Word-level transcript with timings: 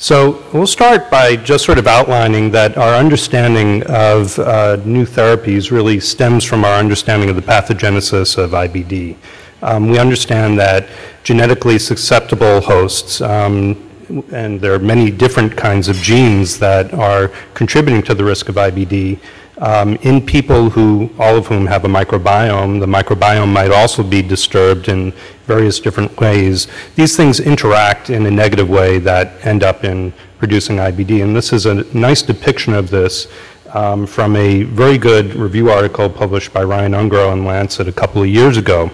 So 0.00 0.44
we'll 0.52 0.68
start 0.68 1.10
by 1.10 1.34
just 1.34 1.64
sort 1.64 1.76
of 1.76 1.88
outlining 1.88 2.52
that 2.52 2.78
our 2.78 2.94
understanding 2.94 3.82
of 3.88 4.38
uh, 4.38 4.76
new 4.84 5.04
therapies 5.04 5.72
really 5.72 5.98
stems 5.98 6.44
from 6.44 6.64
our 6.64 6.74
understanding 6.78 7.28
of 7.30 7.34
the 7.34 7.42
pathogenesis 7.42 8.38
of 8.38 8.52
IBD. 8.52 9.16
Um, 9.60 9.88
we 9.88 9.98
understand 9.98 10.56
that 10.60 10.86
genetically 11.24 11.80
susceptible 11.80 12.60
hosts, 12.60 13.20
um, 13.20 13.90
and 14.32 14.60
there 14.60 14.72
are 14.72 14.78
many 14.78 15.10
different 15.10 15.56
kinds 15.56 15.88
of 15.88 15.96
genes 15.96 16.60
that 16.60 16.94
are 16.94 17.32
contributing 17.54 18.00
to 18.04 18.14
the 18.14 18.22
risk 18.22 18.48
of 18.48 18.54
IBD, 18.54 19.18
um, 19.60 19.96
in 19.96 20.24
people 20.24 20.70
who, 20.70 21.10
all 21.18 21.36
of 21.36 21.46
whom 21.46 21.66
have 21.66 21.84
a 21.84 21.88
microbiome, 21.88 22.80
the 22.80 22.86
microbiome 22.86 23.52
might 23.52 23.70
also 23.70 24.02
be 24.02 24.22
disturbed 24.22 24.88
in 24.88 25.12
various 25.46 25.80
different 25.80 26.18
ways. 26.20 26.68
These 26.94 27.16
things 27.16 27.40
interact 27.40 28.10
in 28.10 28.26
a 28.26 28.30
negative 28.30 28.68
way 28.68 28.98
that 28.98 29.44
end 29.44 29.64
up 29.64 29.84
in 29.84 30.12
producing 30.38 30.76
IBD. 30.76 31.22
And 31.22 31.34
this 31.34 31.52
is 31.52 31.66
a 31.66 31.74
nice 31.96 32.22
depiction 32.22 32.72
of 32.74 32.90
this 32.90 33.26
um, 33.74 34.06
from 34.06 34.36
a 34.36 34.62
very 34.62 34.96
good 34.98 35.34
review 35.34 35.70
article 35.70 36.08
published 36.08 36.52
by 36.52 36.62
Ryan 36.62 36.92
Ungaro 36.92 37.32
in 37.32 37.44
Lancet 37.44 37.88
a 37.88 37.92
couple 37.92 38.22
of 38.22 38.28
years 38.28 38.56
ago. 38.56 38.90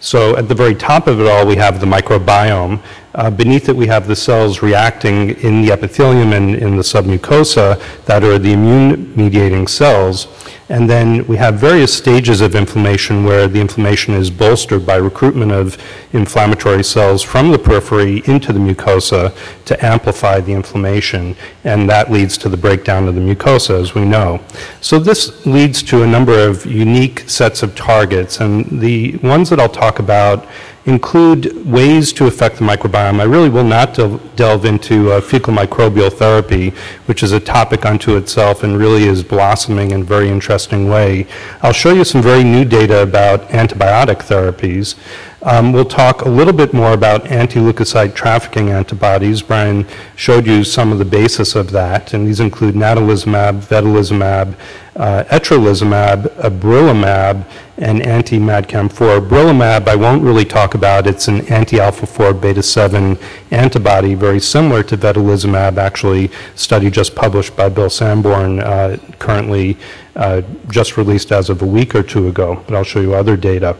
So 0.00 0.36
at 0.36 0.48
the 0.48 0.54
very 0.54 0.74
top 0.74 1.06
of 1.06 1.20
it 1.20 1.26
all, 1.26 1.46
we 1.46 1.56
have 1.56 1.80
the 1.80 1.86
microbiome. 1.86 2.80
Uh, 3.16 3.30
beneath 3.30 3.70
it, 3.70 3.74
we 3.74 3.86
have 3.86 4.06
the 4.06 4.14
cells 4.14 4.60
reacting 4.60 5.30
in 5.40 5.62
the 5.62 5.72
epithelium 5.72 6.34
and 6.34 6.54
in 6.54 6.76
the 6.76 6.82
submucosa 6.82 7.80
that 8.04 8.22
are 8.22 8.38
the 8.38 8.52
immune 8.52 9.16
mediating 9.16 9.66
cells. 9.66 10.28
And 10.68 10.90
then 10.90 11.26
we 11.26 11.36
have 11.36 11.54
various 11.54 11.96
stages 11.96 12.40
of 12.42 12.54
inflammation 12.54 13.24
where 13.24 13.48
the 13.48 13.60
inflammation 13.60 14.12
is 14.14 14.30
bolstered 14.30 14.84
by 14.84 14.96
recruitment 14.96 15.52
of 15.52 15.80
inflammatory 16.12 16.82
cells 16.82 17.22
from 17.22 17.52
the 17.52 17.58
periphery 17.58 18.22
into 18.26 18.52
the 18.52 18.58
mucosa 18.58 19.32
to 19.64 19.84
amplify 19.84 20.40
the 20.40 20.52
inflammation. 20.52 21.36
And 21.64 21.88
that 21.88 22.10
leads 22.10 22.36
to 22.38 22.50
the 22.50 22.56
breakdown 22.56 23.08
of 23.08 23.14
the 23.14 23.20
mucosa, 23.20 23.80
as 23.80 23.94
we 23.94 24.04
know. 24.04 24.40
So 24.80 24.98
this 24.98 25.46
leads 25.46 25.82
to 25.84 26.02
a 26.02 26.06
number 26.06 26.36
of 26.36 26.66
unique 26.66 27.30
sets 27.30 27.62
of 27.62 27.74
targets. 27.76 28.40
And 28.40 28.80
the 28.80 29.16
ones 29.18 29.48
that 29.50 29.60
I'll 29.60 29.68
talk 29.68 30.00
about 30.00 30.46
include 30.86 31.66
ways 31.66 32.12
to 32.12 32.26
affect 32.26 32.56
the 32.56 32.64
microbiome. 32.64 33.20
I 33.20 33.24
really 33.24 33.48
will 33.48 33.64
not 33.64 33.94
del- 33.94 34.18
delve 34.36 34.64
into 34.64 35.10
uh, 35.10 35.20
fecal 35.20 35.52
microbial 35.52 36.12
therapy, 36.12 36.70
which 37.06 37.22
is 37.22 37.32
a 37.32 37.40
topic 37.40 37.84
unto 37.84 38.16
itself 38.16 38.62
and 38.62 38.78
really 38.78 39.04
is 39.04 39.22
blossoming 39.22 39.90
in 39.90 40.02
a 40.02 40.04
very 40.04 40.28
interesting 40.28 40.88
way. 40.88 41.26
I'll 41.62 41.72
show 41.72 41.92
you 41.92 42.04
some 42.04 42.22
very 42.22 42.44
new 42.44 42.64
data 42.64 43.02
about 43.02 43.48
antibiotic 43.48 44.18
therapies. 44.18 44.94
Um, 45.42 45.72
we'll 45.72 45.84
talk 45.84 46.22
a 46.22 46.28
little 46.28 46.52
bit 46.52 46.72
more 46.72 46.92
about 46.92 47.26
anti-leukocyte 47.30 48.14
trafficking 48.14 48.70
antibodies. 48.70 49.42
Brian 49.42 49.86
showed 50.16 50.46
you 50.46 50.64
some 50.64 50.90
of 50.92 50.98
the 50.98 51.04
basis 51.04 51.54
of 51.54 51.70
that, 51.72 52.14
and 52.14 52.26
these 52.26 52.40
include 52.40 52.74
natalizumab, 52.74 53.60
vedolizumab, 53.60 54.56
uh, 54.96 55.24
etrolizumab, 55.24 56.28
abrilumab, 56.36 57.44
and 57.78 58.00
anti-MAdCAM4. 58.02 59.20
Abrilumab 59.20 59.88
I 59.88 59.94
won't 59.94 60.22
really 60.22 60.44
talk 60.44 60.74
about. 60.74 61.06
It's 61.06 61.28
an 61.28 61.46
anti-alpha-4 61.48 62.40
beta-7 62.40 63.20
antibody, 63.50 64.14
very 64.14 64.40
similar 64.40 64.82
to 64.84 64.96
vedolizumab, 64.96 65.76
actually 65.76 66.30
study 66.54 66.90
just 66.90 67.14
published 67.14 67.54
by 67.54 67.68
Bill 67.68 67.88
Sandborn, 67.88 68.62
uh, 68.62 68.96
currently 69.18 69.76
uh, 70.16 70.40
just 70.68 70.96
released 70.96 71.30
as 71.30 71.50
of 71.50 71.60
a 71.60 71.66
week 71.66 71.94
or 71.94 72.02
two 72.02 72.28
ago, 72.28 72.62
but 72.66 72.74
I'll 72.74 72.84
show 72.84 73.00
you 73.00 73.14
other 73.14 73.36
data. 73.36 73.76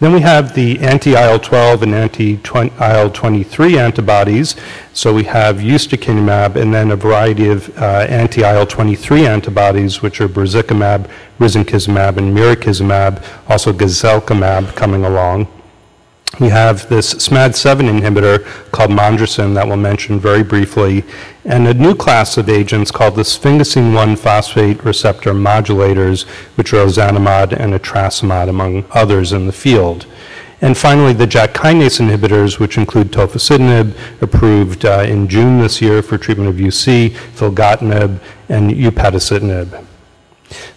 Then 0.00 0.12
we 0.12 0.20
have 0.20 0.54
the 0.54 0.78
anti-IL-12 0.78 1.82
and 1.82 1.94
anti-IL-23 1.94 3.76
antibodies. 3.76 4.54
So 4.92 5.12
we 5.12 5.24
have 5.24 5.56
ustekinumab 5.56 6.54
and 6.56 6.72
then 6.72 6.92
a 6.92 6.96
variety 6.96 7.48
of 7.48 7.76
uh, 7.76 8.06
anti-IL-23 8.08 9.26
antibodies, 9.26 10.00
which 10.00 10.20
are 10.20 10.28
brazikumab, 10.28 11.10
risankizumab, 11.40 12.18
and 12.18 12.36
mirikizumab, 12.36 13.24
also 13.48 13.72
guselkumab 13.72 14.76
coming 14.76 15.04
along. 15.04 15.48
We 16.40 16.50
have 16.50 16.88
this 16.88 17.14
SMAD7 17.14 18.00
inhibitor 18.00 18.44
called 18.70 18.90
Mongersen 18.90 19.54
that 19.54 19.66
we'll 19.66 19.76
mention 19.76 20.20
very 20.20 20.44
briefly, 20.44 21.02
and 21.44 21.66
a 21.66 21.74
new 21.74 21.96
class 21.96 22.36
of 22.36 22.48
agents 22.48 22.92
called 22.92 23.16
the 23.16 23.22
sphingosine 23.22 23.92
1 23.92 24.14
phosphate 24.14 24.84
receptor 24.84 25.32
modulators, 25.32 26.28
which 26.54 26.72
are 26.72 26.86
ozanimod 26.86 27.52
and 27.58 27.74
etrasimod, 27.74 28.48
among 28.48 28.84
others 28.92 29.32
in 29.32 29.46
the 29.46 29.52
field. 29.52 30.06
And 30.60 30.78
finally, 30.78 31.12
the 31.12 31.26
JAK 31.26 31.54
kinase 31.54 31.98
inhibitors, 31.98 32.60
which 32.60 32.78
include 32.78 33.10
tofacitinib, 33.10 33.96
approved 34.20 34.84
uh, 34.84 35.04
in 35.08 35.28
June 35.28 35.58
this 35.58 35.80
year 35.80 36.02
for 36.02 36.18
treatment 36.18 36.50
of 36.50 36.56
UC, 36.56 37.10
filgotinib, 37.34 38.20
and 38.48 38.70
upadacitinib. 38.70 39.87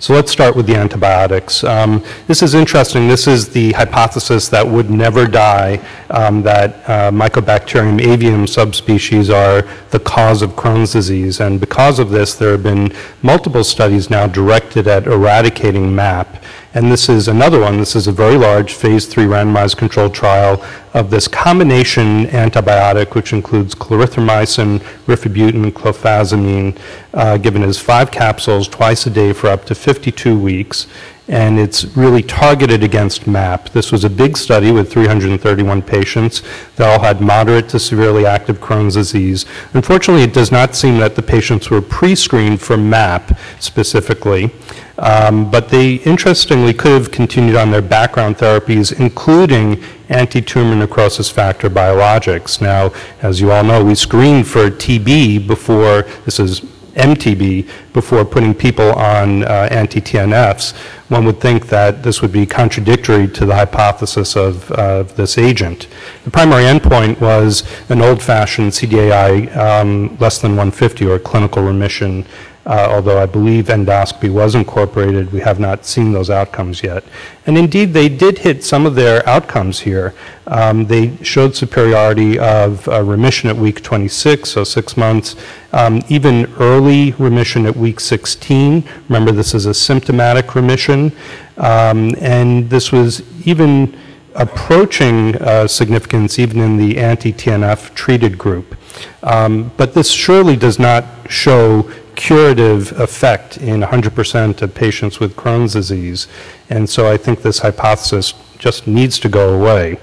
So 0.02 0.16
let's 0.16 0.32
start 0.32 0.56
with 0.56 0.66
the 0.66 0.76
antibiotics. 0.76 1.64
Um, 1.64 2.04
this 2.26 2.42
is 2.42 2.56
interesting. 2.56 3.08
This 3.08 3.28
is 3.28 3.50
the 3.50 3.72
hypothesis 3.74 4.50
that 4.50 4.68
would 4.68 4.90
never 4.90 5.28
die, 5.28 5.80
um, 6.12 6.42
that 6.44 6.90
uh, 6.90 7.12
Mycobacterium 7.12 8.00
avium 8.00 8.48
subspecies 8.48 9.30
are 9.30 9.64
the 9.90 10.00
cause 10.00 10.42
of 10.42 10.52
Crohn's 10.52 10.94
disease. 10.94 11.40
And 11.40 11.60
because 11.60 12.00
of 12.00 12.10
this, 12.10 12.36
there 12.36 12.52
have 12.52 12.64
been 12.64 12.94
multiple 13.22 13.64
studies 13.64 14.10
now 14.10 14.28
directed 14.28 14.88
at 14.88 15.08
eradicating 15.08 15.96
MAP. 15.96 16.44
And 16.74 16.90
this 16.90 17.10
is 17.10 17.28
another 17.28 17.60
one. 17.60 17.80
This 17.80 17.98
is 17.98 18.08
a 18.08 18.14
very 18.14 18.38
large 18.38 18.74
phase 18.74 19.06
three 19.06 19.26
randomized 19.26 19.76
controlled 19.76 20.14
trial 20.14 20.64
of 20.94 21.10
this 21.10 21.28
combination 21.28 22.26
antibiotic, 22.28 23.14
which 23.14 23.34
includes 23.34 23.76
clarithromycin, 23.76 24.80
rifabutin, 25.06 25.72
clofazimine, 25.72 26.78
uh, 27.14 27.38
given 27.38 27.64
as 27.64 27.78
five 27.78 28.10
capsules 28.10 28.70
twice 28.70 29.06
a 29.06 29.10
day 29.10 29.34
for 29.34 29.48
up 29.48 29.66
to 29.66 29.76
52 29.76 30.40
weeks. 30.40 30.88
And 31.32 31.58
it's 31.58 31.86
really 31.96 32.22
targeted 32.22 32.84
against 32.84 33.26
MAP. 33.26 33.70
This 33.70 33.90
was 33.90 34.04
a 34.04 34.10
big 34.10 34.36
study 34.38 34.72
with 34.72 34.92
331 34.92 35.82
patients. 35.82 36.44
They 36.76 36.86
all 36.86 37.00
had 37.00 37.22
moderate 37.22 37.70
to 37.70 37.80
severely 37.80 38.26
active 38.26 38.60
Crohn's 38.60 38.96
disease. 38.96 39.46
Unfortunately, 39.74 40.24
it 40.24 40.34
does 40.34 40.52
not 40.52 40.76
seem 40.76 40.98
that 40.98 41.16
the 41.16 41.22
patients 41.22 41.70
were 41.70 41.82
pre 41.82 42.16
screened 42.16 42.62
for 42.62 42.76
MAP 42.76 43.40
specifically. 43.60 44.52
Um, 44.98 45.50
but 45.50 45.70
they 45.70 45.96
interestingly 45.96 46.74
could 46.74 46.92
have 46.92 47.12
continued 47.12 47.56
on 47.56 47.72
their 47.72 47.82
background 47.82 48.38
therapies, 48.38 49.00
including 49.00 49.82
anti-tumor 50.10 50.76
necrosis 50.76 51.30
factor 51.30 51.70
biologics. 51.70 52.62
Now, 52.62 52.92
as 53.22 53.42
you 53.42 53.52
all 53.52 53.64
know, 53.64 53.84
we 53.84 53.96
screened 53.96 54.48
for 54.48 54.70
TB 54.70 55.48
before, 55.48 56.04
this 56.26 56.40
is 56.40 56.62
MTB, 56.96 57.70
before 57.94 58.24
putting 58.26 58.54
people 58.54 58.92
on 58.94 59.44
uh, 59.44 59.68
anti-TNFs. 59.72 60.76
One 61.10 61.26
would 61.26 61.42
think 61.42 61.68
that 61.68 62.04
this 62.04 62.22
would 62.22 62.32
be 62.32 62.46
contradictory 62.46 63.28
to 63.28 63.46
the 63.46 63.56
hypothesis 63.56 64.36
of 64.36 64.72
uh, 64.72 65.04
this 65.04 65.38
agent. 65.38 65.88
The 66.24 66.32
primary 66.32 66.64
endpoint 66.64 67.20
was 67.20 67.64
an 67.90 68.02
old-fashioned 68.02 68.72
CDAI 68.72 69.56
um, 69.56 70.18
less 70.18 70.40
than 70.40 70.52
150 70.52 71.06
or 71.06 71.20
clinical 71.20 71.64
remission 71.64 72.26
uh, 72.66 72.88
although 72.92 73.22
I 73.22 73.26
believe 73.26 73.66
endoscopy 73.66 74.32
was 74.32 74.54
incorporated, 74.54 75.32
we 75.32 75.40
have 75.40 75.60
not 75.60 75.86
seen 75.86 76.12
those 76.12 76.30
outcomes 76.30 76.84
yet. 76.84 77.04
And 77.48 77.58
indeed, 77.58 77.94
they 77.94 78.08
did 78.08 78.40
hit 78.40 78.64
some 78.64 78.86
of 78.86 78.94
their 78.94 79.28
outcomes 79.28 79.80
here. 79.80 80.14
Um, 80.46 80.86
they 80.86 81.18
showed 81.24 81.56
superiority 81.56 82.38
of 82.38 82.88
uh, 82.88 83.02
remission 83.04 83.50
at 83.50 83.56
week 83.56 83.82
26, 83.82 84.50
so 84.50 84.64
six 84.64 84.96
months, 84.96 85.36
um, 85.74 86.02
even 86.08 86.54
early 86.60 87.14
remission 87.14 87.66
at 87.66 87.76
week 87.76 88.00
16. 88.00 88.84
Remember, 89.10 89.32
this 89.32 89.56
is 89.56 89.66
a 89.66 89.74
symptomatic 89.74 90.54
remission. 90.54 91.12
Um, 91.58 92.14
and 92.20 92.70
this 92.70 92.92
was 92.92 93.24
even 93.46 93.98
approaching 94.36 95.36
uh, 95.38 95.68
significance 95.68 96.40
even 96.40 96.60
in 96.60 96.78
the 96.78 96.98
anti-TNF 96.98 97.94
treated 97.94 98.38
group. 98.38 98.76
Um, 99.24 99.72
but 99.78 99.94
this 99.94 100.10
surely 100.10 100.56
does 100.56 100.80
not 100.80 101.06
show 101.30 101.90
curative 102.22 103.00
effect 103.00 103.58
in 103.58 103.82
100% 103.82 104.62
of 104.62 104.76
patients 104.76 105.20
with 105.20 105.36
Crohn's 105.36 105.74
disease. 105.74 106.28
And 106.70 106.88
so 106.88 107.12
I 107.12 107.18
think 107.18 107.42
this 107.42 107.58
hypothesis 107.58 108.36
just 108.60 108.86
needs 108.86 109.18
to 109.22 109.28
go 109.28 109.56
away. 109.60 110.00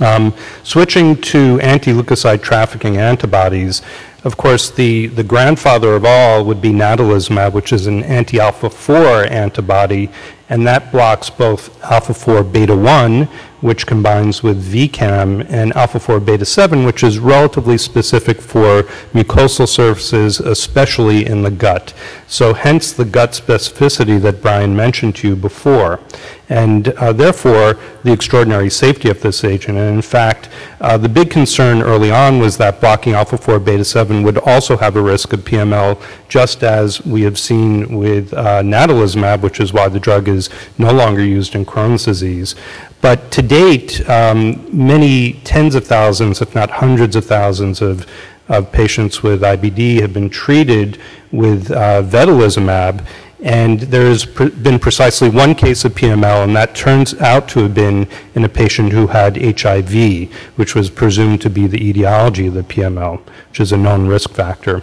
Um, 0.00 0.32
switching 0.62 1.20
to 1.32 1.60
anti-leukocyte 1.60 2.40
trafficking 2.40 2.96
antibodies, 2.96 3.82
of 4.24 4.38
course, 4.38 4.70
the, 4.70 5.08
the 5.08 5.22
grandfather 5.22 5.94
of 5.94 6.06
all 6.06 6.46
would 6.46 6.62
be 6.62 6.70
natalizumab, 6.70 7.52
which 7.52 7.74
is 7.74 7.86
an 7.86 8.02
anti-alpha-4 8.04 9.30
antibody, 9.30 10.08
and 10.48 10.66
that 10.66 10.90
blocks 10.90 11.28
both 11.28 11.78
alpha-4 11.84 12.50
beta-1, 12.50 13.28
which 13.60 13.86
combines 13.86 14.42
with 14.42 14.64
VCAM, 14.64 15.46
and 15.48 15.72
alpha 15.74 15.98
4 15.98 16.20
beta 16.20 16.44
7, 16.44 16.84
which 16.84 17.02
is 17.02 17.18
relatively 17.18 17.78
specific 17.78 18.40
for 18.40 18.82
mucosal 19.12 19.68
surfaces, 19.68 20.40
especially 20.40 21.26
in 21.26 21.42
the 21.42 21.50
gut. 21.50 21.92
So, 22.26 22.54
hence 22.54 22.92
the 22.92 23.04
gut 23.04 23.32
specificity 23.32 24.20
that 24.20 24.42
Brian 24.42 24.76
mentioned 24.76 25.16
to 25.16 25.28
you 25.28 25.36
before 25.36 26.00
and 26.48 26.88
uh, 26.88 27.12
therefore 27.12 27.78
the 28.04 28.12
extraordinary 28.12 28.70
safety 28.70 29.10
of 29.10 29.20
this 29.20 29.44
agent. 29.44 29.76
And 29.76 29.96
in 29.96 30.02
fact, 30.02 30.48
uh, 30.80 30.96
the 30.96 31.08
big 31.08 31.30
concern 31.30 31.82
early 31.82 32.10
on 32.10 32.38
was 32.38 32.56
that 32.58 32.80
blocking 32.80 33.12
alpha 33.12 33.36
4 33.36 33.58
beta 33.58 33.84
7 33.84 34.22
would 34.22 34.38
also 34.38 34.76
have 34.76 34.96
a 34.96 35.02
risk 35.02 35.32
of 35.32 35.40
PML, 35.40 36.00
just 36.28 36.62
as 36.62 37.04
we 37.04 37.22
have 37.22 37.38
seen 37.38 37.96
with 37.96 38.32
uh, 38.32 38.62
natalizumab, 38.62 39.42
which 39.42 39.60
is 39.60 39.72
why 39.72 39.88
the 39.88 40.00
drug 40.00 40.28
is 40.28 40.48
no 40.78 40.92
longer 40.92 41.22
used 41.22 41.54
in 41.54 41.66
Crohn's 41.66 42.04
disease. 42.04 42.54
But 43.00 43.30
to 43.32 43.42
date, 43.42 44.08
um, 44.08 44.66
many 44.72 45.34
tens 45.44 45.74
of 45.74 45.86
thousands, 45.86 46.42
if 46.42 46.54
not 46.54 46.70
hundreds 46.70 47.14
of 47.16 47.24
thousands, 47.24 47.80
of 47.80 48.06
of 48.48 48.72
patients 48.72 49.22
with 49.22 49.42
IBD 49.42 50.00
have 50.00 50.12
been 50.12 50.30
treated 50.30 50.98
with 51.30 51.70
uh, 51.70 52.02
vedolizumab, 52.02 53.04
and 53.42 53.80
there's 53.80 54.24
pr- 54.24 54.48
been 54.48 54.78
precisely 54.78 55.28
one 55.28 55.54
case 55.54 55.84
of 55.84 55.92
PML, 55.94 56.44
and 56.44 56.56
that 56.56 56.74
turns 56.74 57.14
out 57.20 57.48
to 57.50 57.60
have 57.60 57.74
been 57.74 58.08
in 58.34 58.44
a 58.44 58.48
patient 58.48 58.92
who 58.92 59.06
had 59.08 59.36
HIV, 59.60 60.32
which 60.56 60.74
was 60.74 60.90
presumed 60.90 61.40
to 61.42 61.50
be 61.50 61.66
the 61.66 61.88
etiology 61.88 62.46
of 62.46 62.54
the 62.54 62.62
PML, 62.62 63.20
which 63.50 63.60
is 63.60 63.70
a 63.70 63.76
known 63.76 64.06
risk 64.06 64.30
factor. 64.30 64.82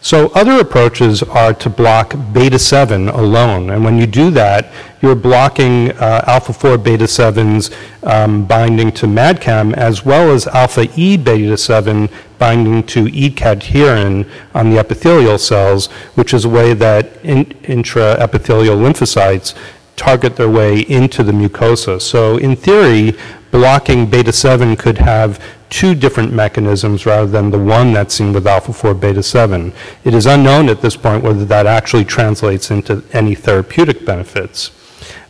So 0.00 0.28
other 0.34 0.60
approaches 0.60 1.22
are 1.22 1.52
to 1.54 1.70
block 1.70 2.14
beta 2.32 2.58
7 2.58 3.08
alone. 3.08 3.70
And 3.70 3.84
when 3.84 3.98
you 3.98 4.06
do 4.06 4.30
that, 4.30 4.72
you're 5.00 5.14
blocking 5.14 5.92
uh, 5.92 6.24
alpha 6.26 6.52
4 6.52 6.78
beta 6.78 7.04
7's 7.04 7.70
um, 8.02 8.46
binding 8.46 8.90
to 8.92 9.06
MADCAM 9.06 9.74
as 9.74 10.04
well 10.04 10.30
as 10.30 10.46
alpha 10.46 10.88
E 10.96 11.16
beta 11.16 11.56
7 11.56 12.08
binding 12.38 12.82
to 12.84 13.08
E 13.08 13.30
cadherin 13.30 14.28
on 14.54 14.70
the 14.70 14.78
epithelial 14.78 15.38
cells, 15.38 15.86
which 16.14 16.32
is 16.32 16.44
a 16.44 16.48
way 16.48 16.74
that 16.74 17.16
in, 17.24 17.44
intraepithelial 17.64 18.76
lymphocytes 18.76 19.54
target 19.96 20.36
their 20.36 20.48
way 20.48 20.80
into 20.80 21.22
the 21.22 21.32
mucosa. 21.32 22.00
So 22.00 22.38
in 22.38 22.56
theory, 22.56 23.18
blocking 23.50 24.08
beta 24.08 24.32
7 24.32 24.76
could 24.76 24.98
have 24.98 25.42
two 25.70 25.94
different 25.94 26.32
mechanisms 26.32 27.06
rather 27.06 27.26
than 27.26 27.50
the 27.50 27.58
one 27.58 27.92
that's 27.92 28.14
seen 28.14 28.32
with 28.32 28.46
alpha 28.46 28.72
4 28.72 28.94
beta 28.94 29.22
7. 29.22 29.72
It 30.04 30.14
is 30.14 30.26
unknown 30.26 30.68
at 30.68 30.80
this 30.80 30.96
point 30.96 31.22
whether 31.22 31.44
that 31.44 31.66
actually 31.66 32.04
translates 32.04 32.70
into 32.70 33.04
any 33.12 33.34
therapeutic 33.34 34.04
benefits. 34.04 34.70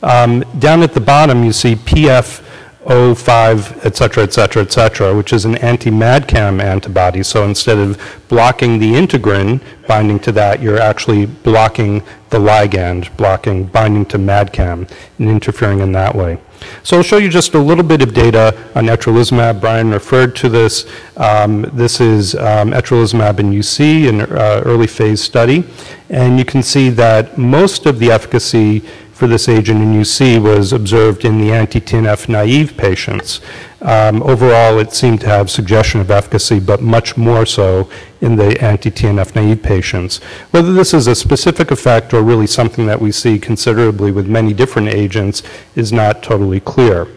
Um, 0.02 0.40
down 0.58 0.82
at 0.82 0.94
the 0.94 1.00
bottom, 1.00 1.44
you 1.44 1.52
see 1.52 1.74
PF 1.74 2.44
05, 2.88 3.84
et 3.84 3.96
cetera, 3.96 4.24
et 4.24 4.32
cetera, 4.32 4.62
et 4.62 4.72
cetera, 4.72 5.14
which 5.14 5.32
is 5.34 5.44
an 5.44 5.56
anti-MADCAM 5.56 6.60
antibody. 6.60 7.22
So 7.22 7.44
instead 7.44 7.76
of 7.76 8.00
blocking 8.28 8.78
the 8.78 8.92
integrin 8.92 9.60
binding 9.86 10.18
to 10.20 10.32
that, 10.32 10.62
you're 10.62 10.80
actually 10.80 11.26
blocking 11.26 12.02
the 12.30 12.38
ligand, 12.38 13.14
blocking 13.18 13.66
binding 13.66 14.06
to 14.06 14.18
MADCAM 14.18 14.90
and 15.18 15.28
interfering 15.28 15.80
in 15.80 15.92
that 15.92 16.14
way. 16.14 16.38
So 16.82 16.96
I'll 16.96 17.02
show 17.02 17.18
you 17.18 17.28
just 17.28 17.54
a 17.54 17.58
little 17.58 17.84
bit 17.84 18.02
of 18.02 18.14
data 18.14 18.56
on 18.74 18.86
etrolizumab. 18.86 19.60
Brian 19.60 19.90
referred 19.90 20.34
to 20.36 20.48
this. 20.48 20.86
Um, 21.16 21.62
this 21.74 22.00
is 22.00 22.34
um, 22.34 22.70
etrolizumab 22.70 23.38
in 23.38 23.50
UC, 23.50 24.08
an 24.08 24.20
uh, 24.22 24.62
early 24.64 24.86
phase 24.86 25.22
study. 25.22 25.64
And 26.08 26.38
you 26.38 26.44
can 26.44 26.62
see 26.62 26.88
that 26.90 27.36
most 27.36 27.86
of 27.86 27.98
the 27.98 28.10
efficacy 28.10 28.82
for 29.18 29.26
this 29.26 29.48
agent 29.48 29.82
in 29.82 29.94
UC 29.94 30.40
was 30.40 30.72
observed 30.72 31.24
in 31.24 31.40
the 31.40 31.50
anti-TNF 31.50 32.28
naive 32.28 32.76
patients. 32.76 33.40
Um, 33.82 34.22
overall, 34.22 34.78
it 34.78 34.92
seemed 34.92 35.22
to 35.22 35.26
have 35.26 35.50
suggestion 35.50 36.00
of 36.00 36.08
efficacy, 36.08 36.60
but 36.60 36.82
much 36.82 37.16
more 37.16 37.44
so 37.44 37.90
in 38.20 38.36
the 38.36 38.56
anti-TNF 38.62 39.34
naive 39.34 39.60
patients. 39.60 40.18
Whether 40.52 40.72
this 40.72 40.94
is 40.94 41.08
a 41.08 41.16
specific 41.16 41.72
effect 41.72 42.14
or 42.14 42.22
really 42.22 42.46
something 42.46 42.86
that 42.86 43.00
we 43.00 43.10
see 43.10 43.40
considerably 43.40 44.12
with 44.12 44.28
many 44.28 44.54
different 44.54 44.86
agents 44.86 45.42
is 45.74 45.92
not 45.92 46.22
totally 46.22 46.60
clear. 46.60 47.08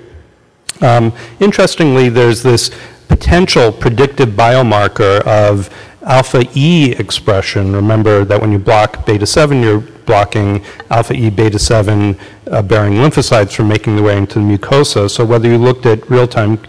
Um, 0.82 1.14
interestingly, 1.40 2.10
there's 2.10 2.42
this 2.42 2.72
potential 3.10 3.72
predictive 3.72 4.30
biomarker 4.30 5.22
of 5.22 5.70
alpha 6.02 6.46
E 6.56 6.94
expression. 6.94 7.74
Remember 7.76 8.26
that 8.26 8.42
when 8.42 8.52
you 8.52 8.58
block 8.58 9.06
beta 9.06 9.28
7, 9.28 9.62
you're 9.62 9.84
blocking 10.06 10.64
alpha 10.90 11.14
E 11.14 11.30
beta 11.30 11.60
7 11.60 12.18
uh, 12.52 12.62
bearing 12.62 12.94
lymphocytes 12.94 13.54
from 13.54 13.68
making 13.68 13.96
their 13.96 14.06
way 14.06 14.18
into 14.18 14.40
the 14.40 14.46
mucosa. 14.46 15.10
So 15.10 15.26
whether 15.26 15.48
you 15.48 15.58
looked 15.58 15.86
at 15.86 16.10
real 16.10 16.28
time 16.28 16.60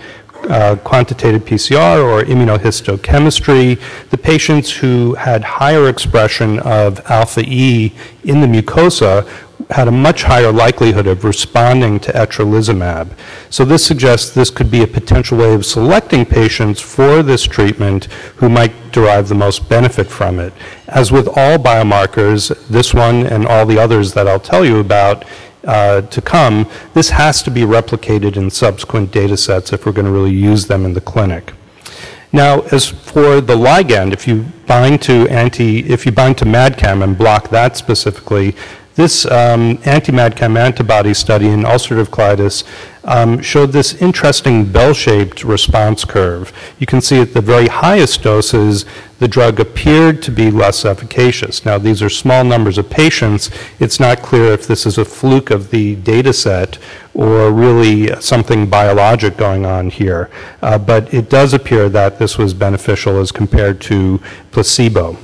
uh, 0.48 0.76
quantitative 0.82 1.44
PCR 1.44 2.02
or 2.02 2.24
immunohistochemistry, 2.24 3.80
the 4.10 4.18
patients 4.18 4.70
who 4.70 5.14
had 5.14 5.44
higher 5.44 5.88
expression 5.88 6.58
of 6.60 7.00
alpha 7.10 7.42
E 7.46 7.92
in 8.24 8.40
the 8.40 8.46
mucosa 8.46 9.26
had 9.70 9.88
a 9.88 9.92
much 9.92 10.22
higher 10.22 10.52
likelihood 10.52 11.06
of 11.06 11.24
responding 11.24 12.00
to 12.00 12.12
etrolizumab. 12.12 13.16
So 13.50 13.64
this 13.64 13.84
suggests 13.84 14.30
this 14.30 14.50
could 14.50 14.70
be 14.70 14.82
a 14.82 14.86
potential 14.86 15.38
way 15.38 15.54
of 15.54 15.64
selecting 15.64 16.24
patients 16.24 16.80
for 16.80 17.22
this 17.22 17.44
treatment 17.44 18.04
who 18.36 18.48
might 18.48 18.72
derive 18.92 19.28
the 19.28 19.34
most 19.34 19.68
benefit 19.68 20.08
from 20.08 20.38
it. 20.38 20.52
As 20.88 21.12
with 21.12 21.28
all 21.28 21.58
biomarkers, 21.58 22.54
this 22.68 22.92
one 22.92 23.26
and 23.26 23.46
all 23.46 23.66
the 23.66 23.78
others 23.78 24.12
that 24.14 24.28
I'll 24.28 24.40
tell 24.40 24.64
you 24.64 24.78
about 24.78 25.24
uh, 25.64 26.02
to 26.02 26.20
come, 26.20 26.68
this 26.94 27.10
has 27.10 27.42
to 27.42 27.50
be 27.50 27.62
replicated 27.62 28.36
in 28.36 28.50
subsequent 28.50 29.12
data 29.12 29.36
sets 29.36 29.72
if 29.72 29.86
we're 29.86 29.92
going 29.92 30.06
to 30.06 30.12
really 30.12 30.34
use 30.34 30.66
them 30.66 30.84
in 30.84 30.94
the 30.94 31.00
clinic. 31.00 31.52
Now, 32.34 32.62
as 32.72 32.88
for 32.88 33.42
the 33.42 33.54
ligand, 33.54 34.14
if 34.14 34.26
you 34.26 34.46
bind 34.66 35.02
to 35.02 35.28
anti, 35.28 35.80
if 35.80 36.06
you 36.06 36.12
bind 36.12 36.38
to 36.38 36.46
MADCAM 36.46 37.04
and 37.04 37.16
block 37.16 37.50
that 37.50 37.76
specifically, 37.76 38.56
this 38.94 39.24
um, 39.26 39.78
anti-MADCAM 39.84 40.58
antibody 40.58 41.14
study 41.14 41.48
in 41.48 41.62
ulcerative 41.62 42.08
colitis 42.08 42.64
um, 43.04 43.40
showed 43.40 43.72
this 43.72 43.94
interesting 43.94 44.70
bell-shaped 44.70 45.44
response 45.44 46.04
curve. 46.04 46.52
You 46.78 46.86
can 46.86 47.00
see 47.00 47.20
at 47.20 47.32
the 47.34 47.40
very 47.40 47.68
highest 47.68 48.22
doses, 48.22 48.84
the 49.18 49.28
drug 49.28 49.60
appeared 49.60 50.22
to 50.22 50.30
be 50.30 50.50
less 50.50 50.84
efficacious. 50.84 51.64
Now, 51.64 51.78
these 51.78 52.02
are 52.02 52.08
small 52.08 52.44
numbers 52.44 52.78
of 52.78 52.90
patients. 52.90 53.50
It's 53.80 53.98
not 53.98 54.22
clear 54.22 54.52
if 54.52 54.66
this 54.66 54.84
is 54.84 54.98
a 54.98 55.04
fluke 55.04 55.50
of 55.50 55.70
the 55.70 55.96
data 55.96 56.32
set 56.32 56.78
or 57.14 57.50
really 57.50 58.20
something 58.20 58.68
biologic 58.68 59.36
going 59.36 59.64
on 59.66 59.90
here. 59.90 60.30
Uh, 60.60 60.78
but 60.78 61.12
it 61.12 61.28
does 61.28 61.54
appear 61.54 61.88
that 61.88 62.18
this 62.18 62.38
was 62.38 62.54
beneficial 62.54 63.18
as 63.18 63.32
compared 63.32 63.80
to 63.82 64.20
placebo. 64.50 65.16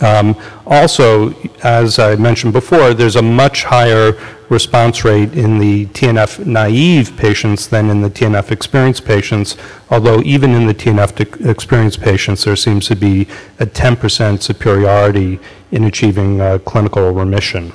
Um, 0.00 0.36
also, 0.66 1.34
as 1.62 1.98
I 1.98 2.16
mentioned 2.16 2.52
before, 2.52 2.94
there's 2.94 3.16
a 3.16 3.22
much 3.22 3.64
higher 3.64 4.12
response 4.48 5.04
rate 5.04 5.34
in 5.34 5.58
the 5.58 5.86
TNF 5.86 6.44
naive 6.44 7.16
patients 7.16 7.66
than 7.66 7.90
in 7.90 8.02
the 8.02 8.10
TNF 8.10 8.50
experienced 8.50 9.04
patients, 9.04 9.56
although 9.90 10.20
even 10.22 10.52
in 10.52 10.66
the 10.66 10.74
TNF 10.74 11.48
experienced 11.48 12.00
patients, 12.00 12.44
there 12.44 12.56
seems 12.56 12.86
to 12.88 12.96
be 12.96 13.22
a 13.58 13.66
10% 13.66 14.42
superiority 14.42 15.38
in 15.70 15.84
achieving 15.84 16.40
uh, 16.40 16.58
clinical 16.58 17.12
remission. 17.12 17.72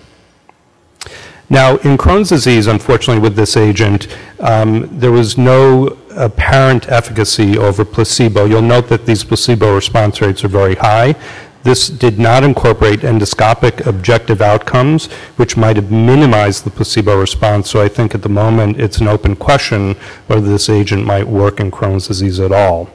Now, 1.51 1.77
in 1.77 1.97
Crohn's 1.97 2.29
disease, 2.29 2.67
unfortunately, 2.67 3.21
with 3.21 3.35
this 3.35 3.57
agent, 3.57 4.07
um, 4.39 4.87
there 4.99 5.11
was 5.11 5.35
no 5.35 5.97
apparent 6.11 6.87
efficacy 6.89 7.57
over 7.57 7.83
placebo. 7.83 8.45
You'll 8.45 8.61
note 8.61 8.87
that 8.89 9.07
these 9.07 9.23
placebo 9.23 9.73
response 9.73 10.21
rates 10.21 10.43
are 10.43 10.49
very 10.49 10.75
high. 10.75 11.15
This 11.63 11.89
did 11.89 12.19
not 12.19 12.43
incorporate 12.43 13.01
endoscopic 13.01 13.85
objective 13.85 14.41
outcomes, 14.41 15.07
which 15.35 15.57
might 15.57 15.75
have 15.75 15.91
minimized 15.91 16.63
the 16.63 16.69
placebo 16.69 17.19
response. 17.19 17.69
So 17.69 17.81
I 17.81 17.89
think 17.89 18.15
at 18.15 18.21
the 18.21 18.29
moment 18.29 18.79
it's 18.79 18.99
an 18.99 19.07
open 19.07 19.35
question 19.35 19.95
whether 20.27 20.47
this 20.47 20.69
agent 20.69 21.05
might 21.05 21.27
work 21.27 21.59
in 21.59 21.69
Crohn's 21.69 22.07
disease 22.07 22.39
at 22.39 22.51
all. 22.51 22.89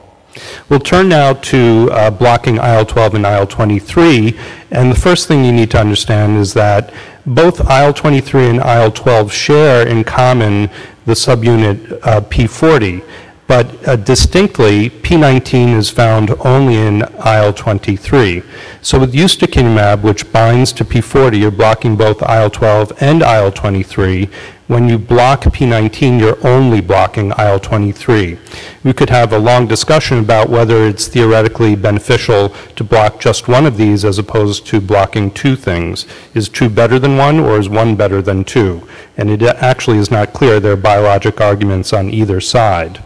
We'll 0.67 0.79
turn 0.79 1.09
now 1.09 1.33
to 1.33 1.89
uh, 1.91 2.11
blocking 2.11 2.55
IL-12 2.55 3.13
and 3.13 3.25
IL-23, 3.25 4.37
and 4.71 4.91
the 4.91 4.99
first 4.99 5.27
thing 5.27 5.45
you 5.45 5.53
need 5.53 5.71
to 5.71 5.79
understand 5.79 6.37
is 6.37 6.53
that 6.55 6.93
both 7.25 7.61
IL-23 7.61 8.49
and 8.49 8.59
IL-12 8.59 9.31
share 9.31 9.87
in 9.87 10.03
common 10.03 10.69
the 11.05 11.13
subunit 11.13 11.99
uh, 12.03 12.21
P40. 12.21 13.03
But 13.47 13.87
uh, 13.87 13.95
distinctly, 13.95 14.89
P19 14.89 15.75
is 15.75 15.91
found 15.91 16.31
only 16.43 16.77
in 16.77 17.01
IL-23. 17.03 18.43
So 18.81 18.99
with 18.99 19.13
ustekinumab, 19.13 20.01
which 20.01 20.31
binds 20.31 20.73
to 20.73 20.85
P40, 20.85 21.39
you're 21.39 21.51
blocking 21.51 21.95
both 21.95 22.23
IL-12 22.23 22.99
and 23.01 23.21
IL-23. 23.21 24.31
When 24.67 24.89
you 24.89 24.97
block 24.97 25.43
P19, 25.43 26.19
you're 26.19 26.43
only 26.45 26.81
blocking 26.81 27.27
IL-23. 27.27 28.39
We 28.83 28.93
could 28.93 29.11
have 29.11 29.31
a 29.31 29.37
long 29.37 29.67
discussion 29.67 30.17
about 30.17 30.49
whether 30.49 30.87
it's 30.87 31.07
theoretically 31.07 31.75
beneficial 31.75 32.49
to 32.75 32.83
block 32.83 33.19
just 33.19 33.47
one 33.47 33.67
of 33.67 33.77
these 33.77 34.03
as 34.03 34.17
opposed 34.17 34.65
to 34.67 34.81
blocking 34.81 35.29
two 35.29 35.55
things. 35.55 36.07
Is 36.33 36.49
two 36.49 36.67
better 36.67 36.97
than 36.97 37.15
one 37.15 37.39
or 37.39 37.59
is 37.59 37.69
one 37.69 37.95
better 37.95 38.23
than 38.23 38.43
two? 38.43 38.87
And 39.17 39.29
it 39.29 39.43
actually 39.43 39.99
is 39.99 40.09
not 40.09 40.33
clear. 40.33 40.59
There 40.59 40.73
are 40.73 40.77
biologic 40.77 41.39
arguments 41.39 41.93
on 41.93 42.09
either 42.09 42.41
side. 42.41 43.03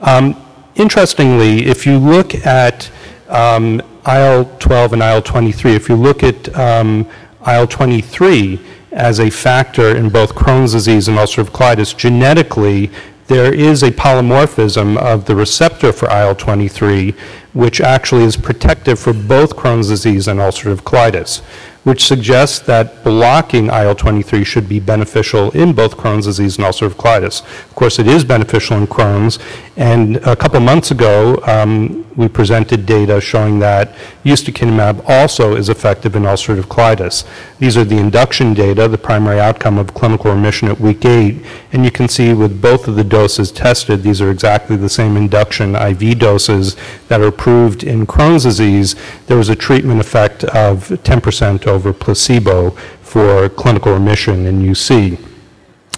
Um, 0.00 0.40
interestingly, 0.74 1.66
if 1.66 1.86
you 1.86 1.98
look 1.98 2.34
at 2.46 2.90
um, 3.28 3.80
IL-12 4.06 4.92
and 4.92 5.02
IL-23, 5.02 5.74
if 5.74 5.88
you 5.88 5.96
look 5.96 6.22
at 6.22 6.56
um, 6.56 7.06
IL-23 7.46 8.60
as 8.92 9.20
a 9.20 9.28
factor 9.28 9.96
in 9.96 10.08
both 10.08 10.34
Crohn's 10.34 10.72
disease 10.72 11.08
and 11.08 11.18
ulcerative 11.18 11.50
colitis, 11.50 11.96
genetically 11.96 12.90
there 13.26 13.52
is 13.52 13.82
a 13.82 13.90
polymorphism 13.90 14.96
of 14.96 15.26
the 15.26 15.36
receptor 15.36 15.92
for 15.92 16.06
IL-23, 16.06 17.14
which 17.52 17.80
actually 17.80 18.24
is 18.24 18.36
protective 18.36 18.98
for 18.98 19.12
both 19.12 19.54
Crohn's 19.54 19.88
disease 19.88 20.28
and 20.28 20.40
ulcerative 20.40 20.80
colitis 20.80 21.42
which 21.84 22.04
suggests 22.04 22.58
that 22.60 23.02
blocking 23.04 23.66
IL-23 23.66 24.44
should 24.44 24.68
be 24.68 24.80
beneficial 24.80 25.50
in 25.52 25.72
both 25.72 25.96
Crohn's 25.96 26.26
disease 26.26 26.56
and 26.58 26.66
ulcerative 26.66 26.94
colitis. 26.94 27.42
Of 27.42 27.74
course, 27.74 27.98
it 27.98 28.06
is 28.06 28.24
beneficial 28.24 28.76
in 28.76 28.86
Crohn's, 28.86 29.38
and 29.76 30.16
a 30.18 30.34
couple 30.34 30.58
months 30.60 30.90
ago, 30.90 31.40
um, 31.46 32.04
we 32.16 32.26
presented 32.26 32.84
data 32.84 33.20
showing 33.20 33.60
that 33.60 33.94
ustekinumab 34.24 35.08
also 35.08 35.54
is 35.54 35.68
effective 35.68 36.16
in 36.16 36.24
ulcerative 36.24 36.64
colitis. 36.64 37.24
These 37.60 37.76
are 37.76 37.84
the 37.84 37.96
induction 37.96 38.54
data, 38.54 38.88
the 38.88 38.98
primary 38.98 39.38
outcome 39.38 39.78
of 39.78 39.94
clinical 39.94 40.32
remission 40.32 40.66
at 40.66 40.80
week 40.80 41.04
8, 41.04 41.44
and 41.72 41.84
you 41.84 41.92
can 41.92 42.08
see 42.08 42.34
with 42.34 42.60
both 42.60 42.88
of 42.88 42.96
the 42.96 43.04
doses 43.04 43.52
tested, 43.52 44.02
these 44.02 44.20
are 44.20 44.32
exactly 44.32 44.74
the 44.74 44.88
same 44.88 45.16
induction 45.16 45.76
IV 45.76 46.18
doses 46.18 46.74
that 47.06 47.20
are 47.20 47.28
approved 47.28 47.84
in 47.84 48.04
Crohn's 48.04 48.42
disease. 48.42 48.96
There 49.28 49.36
was 49.36 49.48
a 49.48 49.54
treatment 49.54 50.00
effect 50.00 50.42
of 50.42 50.88
10% 50.88 51.60
over 51.68 51.92
placebo 51.92 52.70
for 53.02 53.48
clinical 53.50 53.92
remission 53.92 54.46
in 54.46 54.60
UC. 54.60 55.18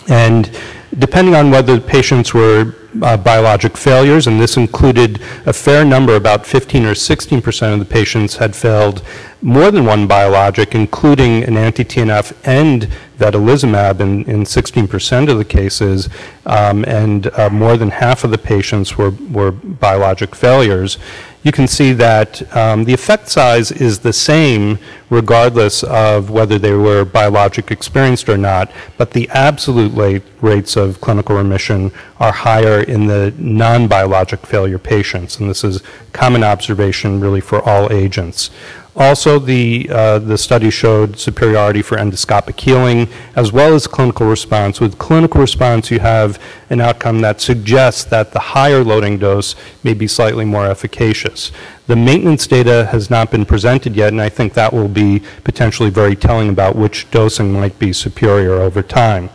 And 0.09 0.51
depending 0.99 1.35
on 1.35 1.51
whether 1.51 1.81
patients 1.81 2.35
were 2.35 2.75
uh, 3.03 3.17
biologic 3.17 3.77
failures, 3.77 4.27
and 4.27 4.41
this 4.41 4.57
included 4.57 5.21
a 5.47 5.53
fair 5.53 5.85
number, 5.85 6.17
about 6.17 6.45
15 6.45 6.85
or 6.85 6.95
16 6.95 7.41
percent 7.41 7.73
of 7.73 7.79
the 7.79 7.85
patients 7.85 8.37
had 8.37 8.57
failed 8.57 9.03
more 9.43 9.71
than 9.71 9.85
one 9.85 10.07
biologic, 10.07 10.75
including 10.75 11.45
an 11.45 11.57
anti-TNF 11.57 12.37
and 12.45 12.89
vedolizumab 13.17 14.01
in, 14.01 14.25
in 14.25 14.45
16 14.45 14.89
percent 14.89 15.31
of 15.31 15.39
the 15.39 15.45
cases, 15.45 16.09
um, 16.47 16.85
and 16.87 17.29
uh, 17.39 17.49
more 17.51 17.77
than 17.77 17.91
half 17.91 18.25
of 18.25 18.31
the 18.31 18.39
patients 18.39 18.99
were, 18.99 19.11
were 19.31 19.53
biologic 19.53 20.35
failures 20.35 20.99
you 21.43 21.53
can 21.53 21.67
see 21.67 21.93
that 21.95 22.55
um, 22.55 22.85
the 22.85 22.93
effect 22.93 23.29
size 23.29 23.73
is 23.73 23.99
the 24.01 24.13
same 24.13 24.79
regardless 25.09 25.83
of 25.85 26.31
whether 26.31 26.59
they 26.59 26.73
were 26.73 27.05
biologic 27.05 27.71
experienced 27.71 28.29
or 28.29 28.37
not, 28.37 28.71
but 28.99 29.11
the 29.13 29.29
absolute 29.31 30.23
rates 30.41 30.77
of 30.77 31.01
clinical 31.01 31.37
remission 31.37 31.91
are 32.19 32.33
higher 32.33 32.83
in 32.83 33.07
the 33.07 33.33
non-biologic 33.39 34.41
failure 34.47 34.79
patients, 34.79 35.41
and 35.41 35.49
this 35.49 35.65
is 35.65 35.83
common 36.13 36.45
observation 36.45 37.21
really 37.21 37.41
for 37.41 37.67
all 37.69 37.91
agents. 37.93 38.51
Also, 38.97 39.39
the, 39.39 39.89
uh, 39.91 40.19
the 40.19 40.37
study 40.37 40.69
showed 40.69 41.19
superiority 41.19 41.81
for 41.81 41.97
endoscopic 41.97 42.59
healing 42.59 43.09
as 43.37 43.53
well 43.53 43.75
as 43.75 43.87
clinical 43.87 44.27
response. 44.27 44.81
With 44.81 44.99
clinical 44.99 45.41
response, 45.41 45.91
you 45.91 46.01
have 46.01 46.43
an 46.71 46.81
outcome 46.81 47.21
that 47.21 47.41
suggests 47.41 48.05
that 48.05 48.33
the 48.33 48.41
higher 48.41 48.83
loading 48.83 49.19
dose 49.19 49.55
may 49.85 49.95
be 49.95 50.09
slightly 50.09 50.45
more 50.45 50.67
efficacious. 50.67 51.53
The 51.91 51.97
maintenance 51.97 52.47
data 52.47 52.87
has 52.93 53.11
not 53.11 53.33
been 53.33 53.45
presented 53.45 53.97
yet, 53.97 54.13
and 54.13 54.23
I 54.23 54.29
think 54.29 54.55
that 54.55 54.73
will 54.73 54.87
be 54.87 55.25
potentially 55.43 55.91
very 55.91 56.15
telling 56.15 56.49
about 56.49 56.77
which 56.77 57.11
dosing 57.11 57.53
might 57.53 57.81
be 57.81 57.93
superior 57.93 58.53
over 58.53 58.81
time. 58.81 59.29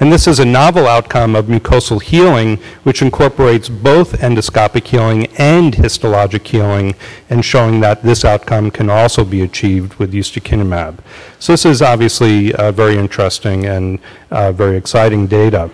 And 0.00 0.12
this 0.12 0.26
is 0.26 0.40
a 0.40 0.44
novel 0.44 0.88
outcome 0.88 1.36
of 1.36 1.44
mucosal 1.44 2.02
healing, 2.02 2.56
which 2.82 3.02
incorporates 3.02 3.68
both 3.68 4.14
endoscopic 4.14 4.84
healing 4.88 5.28
and 5.38 5.74
histologic 5.74 6.44
healing, 6.44 6.96
and 7.30 7.44
showing 7.44 7.78
that 7.82 8.02
this 8.02 8.24
outcome 8.24 8.72
can 8.72 8.90
also 8.90 9.24
be 9.24 9.42
achieved 9.42 9.94
with 10.00 10.12
ustekinumab. 10.12 10.98
So 11.38 11.52
this 11.52 11.64
is 11.64 11.82
obviously 11.82 12.52
uh, 12.52 12.72
very 12.72 12.96
interesting 12.98 13.66
and 13.66 14.00
uh, 14.32 14.50
very 14.50 14.76
exciting 14.76 15.28
data. 15.28 15.70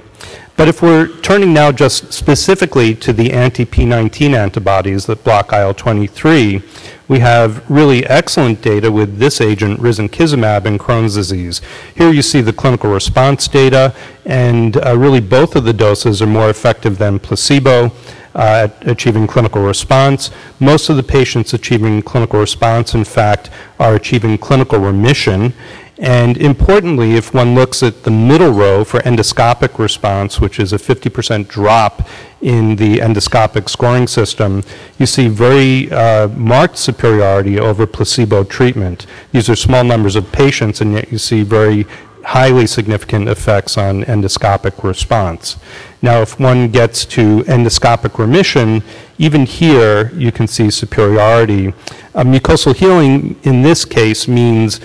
But 0.59 0.67
if 0.67 0.83
we're 0.83 1.07
turning 1.21 1.53
now 1.55 1.71
just 1.71 2.13
specifically 2.13 2.93
to 2.97 3.13
the 3.13 3.33
anti-P19 3.33 4.35
antibodies 4.35 5.07
that 5.07 5.23
block 5.23 5.53
IL-23, 5.53 6.61
we 7.07 7.21
have 7.21 7.71
really 7.71 8.05
excellent 8.07 8.61
data 8.61 8.91
with 8.91 9.19
this 9.19 9.41
agent, 9.41 9.79
risankizumab, 9.79 10.67
in 10.67 10.77
Crohn's 10.77 11.15
disease. 11.15 11.61
Here 11.95 12.11
you 12.11 12.23
see 12.23 12.41
the 12.41 12.53
clinical 12.53 12.91
response 12.91 13.47
data, 13.47 13.95
and 14.27 14.85
uh, 14.85 14.99
really 14.99 15.21
both 15.21 15.55
of 15.55 15.63
the 15.63 15.73
doses 15.73 16.21
are 16.21 16.27
more 16.27 16.51
effective 16.51 16.99
than 16.99 17.21
placebo. 17.21 17.93
Uh, 18.35 18.69
at 18.69 18.87
achieving 18.87 19.27
clinical 19.27 19.63
response. 19.63 20.31
Most 20.61 20.91
of 20.91 20.97
the 20.97 21.03
patients 21.03 21.55
achieving 21.55 22.03
clinical 22.03 22.39
response, 22.39 22.95
in 22.95 23.03
fact, 23.03 23.51
are 23.81 23.97
achieving 23.97 24.39
clinical 24.39 24.79
remission. 24.79 25.55
And 25.99 26.37
importantly, 26.37 27.15
if 27.15 27.35
one 27.35 27.57
looks 27.57 27.83
at 27.83 28.05
the 28.05 28.11
middle 28.11 28.53
row 28.53 28.85
for 28.85 29.01
endoscopic 29.01 29.79
response, 29.79 30.41
which 30.41 30.61
is 30.61 30.73
a 30.73 30.79
50% 30.79 31.49
drop 31.49 32.09
in 32.41 32.77
the 32.77 32.99
endoscopic 32.99 33.69
scoring 33.69 34.07
system, 34.07 34.63
you 34.99 35.07
see 35.07 35.27
very 35.27 35.91
uh, 35.91 36.29
marked 36.29 36.79
superiority 36.79 37.59
over 37.59 37.85
placebo 37.85 38.45
treatment. 38.45 39.07
These 39.33 39.51
are 39.51 39.57
small 39.57 39.83
numbers 39.83 40.15
of 40.15 40.31
patients, 40.31 40.81
and 40.81 40.93
yet 40.93 41.11
you 41.11 41.19
see 41.19 41.43
very 41.43 41.85
highly 42.25 42.67
significant 42.67 43.29
effects 43.29 43.77
on 43.77 44.05
endoscopic 44.05 44.85
response. 44.85 45.57
Now, 46.03 46.21
if 46.21 46.39
one 46.39 46.71
gets 46.71 47.05
to 47.07 47.41
endoscopic 47.45 48.19
remission, 48.19 48.83
even 49.19 49.47
here 49.47 50.13
you 50.15 50.31
can 50.31 50.47
see 50.47 50.71
superiority. 50.71 51.73
Mucosal 52.15 52.77
healing 52.77 53.37
in 53.43 53.63
this 53.63 53.85
case 53.85 54.29
means 54.29 54.81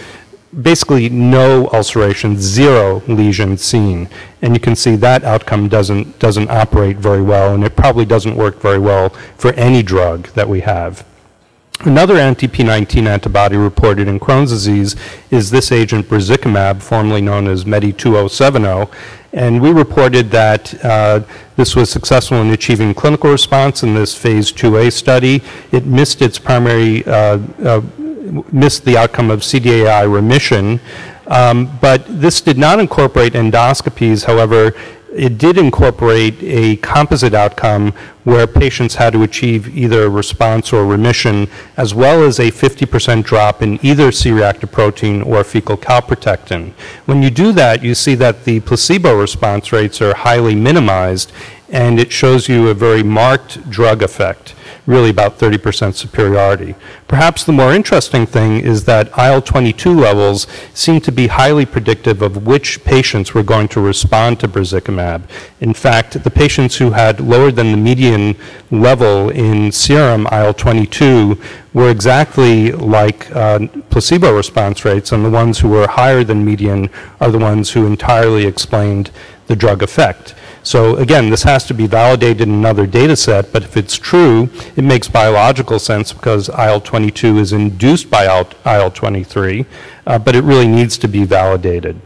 basically 0.62 1.10
no 1.10 1.70
ulceration, 1.74 2.38
zero 2.40 3.02
lesion 3.08 3.58
seen. 3.58 4.10
And 4.42 4.54
you 4.54 4.60
can 4.60 4.76
see 4.76 4.96
that 4.98 5.24
outcome 5.24 5.70
doesn't, 5.70 6.20
doesn't 6.20 6.50
operate 6.50 6.98
very 6.98 7.22
well, 7.22 7.54
and 7.54 7.64
it 7.64 7.76
probably 7.76 8.06
doesn't 8.06 8.36
work 8.36 8.60
very 8.60 8.80
well 8.80 9.10
for 9.38 9.54
any 9.54 9.82
drug 9.82 10.28
that 10.30 10.48
we 10.48 10.62
have. 10.62 11.06
Another 11.80 12.16
anti-P19 12.16 13.08
antibody 13.08 13.58
reported 13.58 14.08
in 14.08 14.20
Crohn's 14.20 14.52
disease 14.52 14.96
is 15.32 15.50
this 15.50 15.72
agent 15.72 16.08
brazikumab, 16.08 16.82
formerly 16.82 17.20
known 17.20 17.48
as 17.48 17.66
MEDI2070, 17.66 18.90
and 19.34 19.60
we 19.60 19.72
reported 19.72 20.30
that 20.32 20.74
uh, 20.86 21.22
this 21.56 21.76
was 21.76 21.90
successful 21.90 22.38
in 22.38 22.52
achieving 22.52 22.94
clinical 22.94 23.32
response 23.32 23.82
in 23.82 23.96
this 23.96 24.16
phase 24.16 24.52
2A 24.52 24.94
study. 24.94 25.42
It 25.72 25.86
missed 25.86 26.22
its 26.22 26.38
primary 26.38 27.04
uh, 27.06 27.40
uh, 27.64 27.82
missed 28.52 28.86
the 28.86 28.98
outcome 28.98 29.30
of 29.30 29.42
CDAI 29.42 30.12
remission. 30.12 30.80
Um, 31.28 31.78
but 31.82 32.06
this 32.08 32.42
did 32.42 32.58
not 32.58 32.80
incorporate 32.80 33.34
endoscopies. 33.34 34.26
However, 34.26 34.74
it 35.16 35.38
did 35.38 35.58
incorporate 35.58 36.36
a 36.42 36.78
composite 36.78 37.34
outcome 37.34 37.94
where 38.24 38.48
patients 38.48 38.96
had 38.96 39.14
to 39.14 39.22
achieve 39.22 39.78
either 39.78 40.10
response 40.10 40.74
or 40.74 40.86
remission, 40.86 41.48
as 41.78 41.94
well 41.94 42.24
as 42.24 42.40
a 42.40 42.50
50% 42.50 43.24
drop 43.24 43.62
in 43.62 43.80
either 43.86 44.12
C-reactive 44.12 44.72
protein 44.72 45.22
or 45.22 45.44
fecal 45.44 45.78
calprotectin. 45.78 46.72
When 47.06 47.22
you 47.22 47.30
do 47.30 47.52
that, 47.52 47.84
you 47.84 47.94
see 47.94 48.16
that 48.16 48.44
the 48.44 48.62
placebo 48.62 49.16
response 49.20 49.72
rates 49.72 50.02
are 50.02 50.16
highly 50.16 50.56
minimized, 50.56 51.32
and 51.70 52.00
it 52.00 52.12
shows 52.12 52.50
you 52.50 52.70
a 52.70 52.74
very 52.74 53.04
marked 53.04 53.70
drug 53.70 54.02
effect 54.02 54.56
really 54.86 55.10
about 55.10 55.40
30% 55.40 55.96
superiority. 55.96 56.76
Perhaps 57.08 57.46
the 57.46 57.54
more 57.54 57.74
interesting 57.74 58.26
thing 58.26 58.60
is 58.60 58.84
that 58.86 59.08
IL-22 59.10 59.98
levels 59.98 60.48
seem 60.74 61.00
to 61.02 61.12
be 61.12 61.28
highly 61.28 61.66
predictive 61.66 62.22
of 62.22 62.46
which 62.46 62.84
patients 62.84 63.34
were 63.34 63.44
going 63.44 63.68
to 63.70 63.80
respond 63.80 64.40
to 64.40 64.48
brazikumab. 64.48 65.24
In 65.62 65.74
fact, 65.74 66.24
the 66.24 66.32
patients 66.32 66.78
who 66.78 66.92
had 66.92 67.22
lower 67.22 67.52
than 67.52 67.72
the 67.72 67.78
median 67.78 68.36
level 68.72 69.30
in 69.30 69.72
serum 69.72 70.28
IL-22 70.32 71.42
were 71.74 71.90
exactly 71.90 72.72
like 72.72 73.34
uh, 73.36 73.60
placebo 73.90 74.36
response 74.36 74.86
rates, 74.86 75.12
and 75.12 75.24
the 75.24 75.30
ones 75.30 75.60
who 75.60 75.70
were 75.70 75.88
higher 75.88 76.24
than 76.24 76.46
median 76.46 76.90
are 77.22 77.32
the 77.32 77.40
ones 77.40 77.72
who 77.72 77.86
entirely 77.86 78.46
explained 78.46 79.12
the 79.48 79.56
drug 79.56 79.82
effect. 79.82 80.36
So 80.64 80.96
again, 80.96 81.30
this 81.30 81.44
has 81.44 81.66
to 81.66 81.74
be 81.74 81.88
validated 81.88 82.48
in 82.48 82.54
another 82.54 82.88
data 82.88 83.18
set, 83.18 83.52
but 83.52 83.64
if 83.64 83.76
it's 83.76 83.98
true, 83.98 84.50
it 84.78 84.84
makes 84.84 85.10
biological 85.10 85.78
sense 85.78 86.14
because 86.14 86.48
IL-22 86.48 87.38
is 87.38 87.52
induced 87.52 88.10
by 88.10 88.26
IL-23, 88.26 89.66
uh, 90.08 90.20
but 90.20 90.36
it 90.36 90.44
really 90.46 90.68
needs 90.68 90.98
to 91.00 91.10
be 91.10 91.26
validated. 91.26 92.00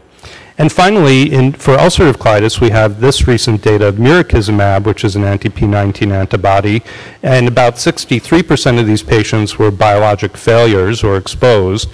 And 0.60 0.72
finally, 0.72 1.32
in, 1.32 1.52
for 1.52 1.76
ulcerative 1.76 2.16
colitis, 2.16 2.60
we 2.60 2.70
have 2.70 3.00
this 3.00 3.28
recent 3.28 3.62
data 3.62 3.86
of 3.86 3.94
mirikizumab, 3.94 4.86
which 4.86 5.04
is 5.04 5.14
an 5.14 5.22
anti-P19 5.22 6.10
antibody, 6.10 6.82
and 7.22 7.46
about 7.46 7.74
63% 7.74 8.80
of 8.80 8.84
these 8.84 9.04
patients 9.04 9.56
were 9.56 9.70
biologic 9.70 10.36
failures 10.36 11.04
or 11.04 11.16
exposed. 11.16 11.88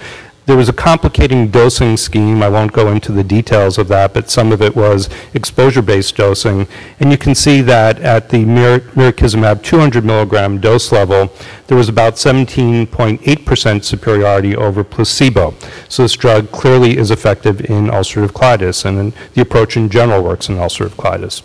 There 0.45 0.55
was 0.55 0.69
a 0.69 0.73
complicating 0.73 1.47
dosing 1.49 1.97
scheme. 1.97 2.43
I 2.43 2.49
won't 2.49 2.71
go 2.71 2.91
into 2.91 3.11
the 3.11 3.23
details 3.23 3.79
of 3.79 3.87
that, 3.87 4.13
but 4.13 4.29
some 4.29 4.51
of 4.51 4.61
it 4.61 4.75
was 4.75 5.09
exposure-based 5.33 6.15
dosing. 6.15 6.67
And 6.99 7.11
you 7.11 7.17
can 7.17 7.33
see 7.33 7.61
that 7.61 7.99
at 7.99 8.29
the 8.29 8.45
mir 8.45 8.81
mirikizumab 8.93 9.63
200 9.63 10.05
milligram 10.05 10.59
dose 10.59 10.91
level, 10.91 11.33
there 11.65 11.75
was 11.75 11.89
about 11.89 12.13
17.8% 12.15 13.83
superiority 13.83 14.55
over 14.55 14.83
placebo. 14.83 15.55
So 15.89 16.03
this 16.03 16.13
drug 16.13 16.51
clearly 16.51 16.95
is 16.95 17.09
effective 17.09 17.61
in 17.61 17.87
ulcerative 17.87 18.33
colitis, 18.33 18.85
and 18.85 19.13
the 19.33 19.41
approach 19.41 19.75
in 19.75 19.89
general 19.89 20.23
works 20.23 20.47
in 20.47 20.57
ulcerative 20.57 20.91
colitis. 20.91 21.41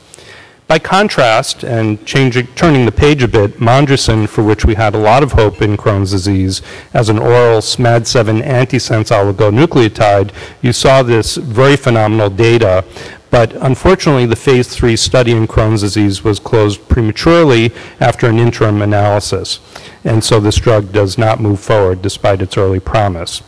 By 0.70 0.78
contrast, 0.78 1.64
and 1.64 2.06
changing, 2.06 2.46
turning 2.54 2.86
the 2.86 2.92
page 2.92 3.24
a 3.24 3.26
bit, 3.26 3.58
Mongersen, 3.58 4.28
for 4.28 4.44
which 4.44 4.64
we 4.64 4.76
had 4.76 4.94
a 4.94 4.98
lot 4.98 5.24
of 5.24 5.32
hope 5.32 5.62
in 5.62 5.76
Crohn's 5.76 6.12
disease, 6.12 6.62
as 6.94 7.08
an 7.08 7.18
oral 7.18 7.58
SMAD7 7.58 8.44
antisense 8.44 9.10
oligonucleotide, 9.10 10.30
you 10.62 10.72
saw 10.72 11.02
this 11.02 11.34
very 11.34 11.74
phenomenal 11.74 12.30
data. 12.30 12.84
But 13.32 13.52
unfortunately, 13.54 14.26
the 14.26 14.36
phase 14.36 14.68
three 14.68 14.94
study 14.94 15.32
in 15.32 15.48
Crohn's 15.48 15.80
disease 15.80 16.22
was 16.22 16.38
closed 16.38 16.88
prematurely 16.88 17.72
after 17.98 18.28
an 18.28 18.38
interim 18.38 18.80
analysis. 18.80 19.58
And 20.04 20.22
so 20.22 20.38
this 20.38 20.54
drug 20.54 20.92
does 20.92 21.18
not 21.18 21.40
move 21.40 21.58
forward 21.58 22.00
despite 22.00 22.42
its 22.42 22.56
early 22.56 22.78
promise. 22.78 23.42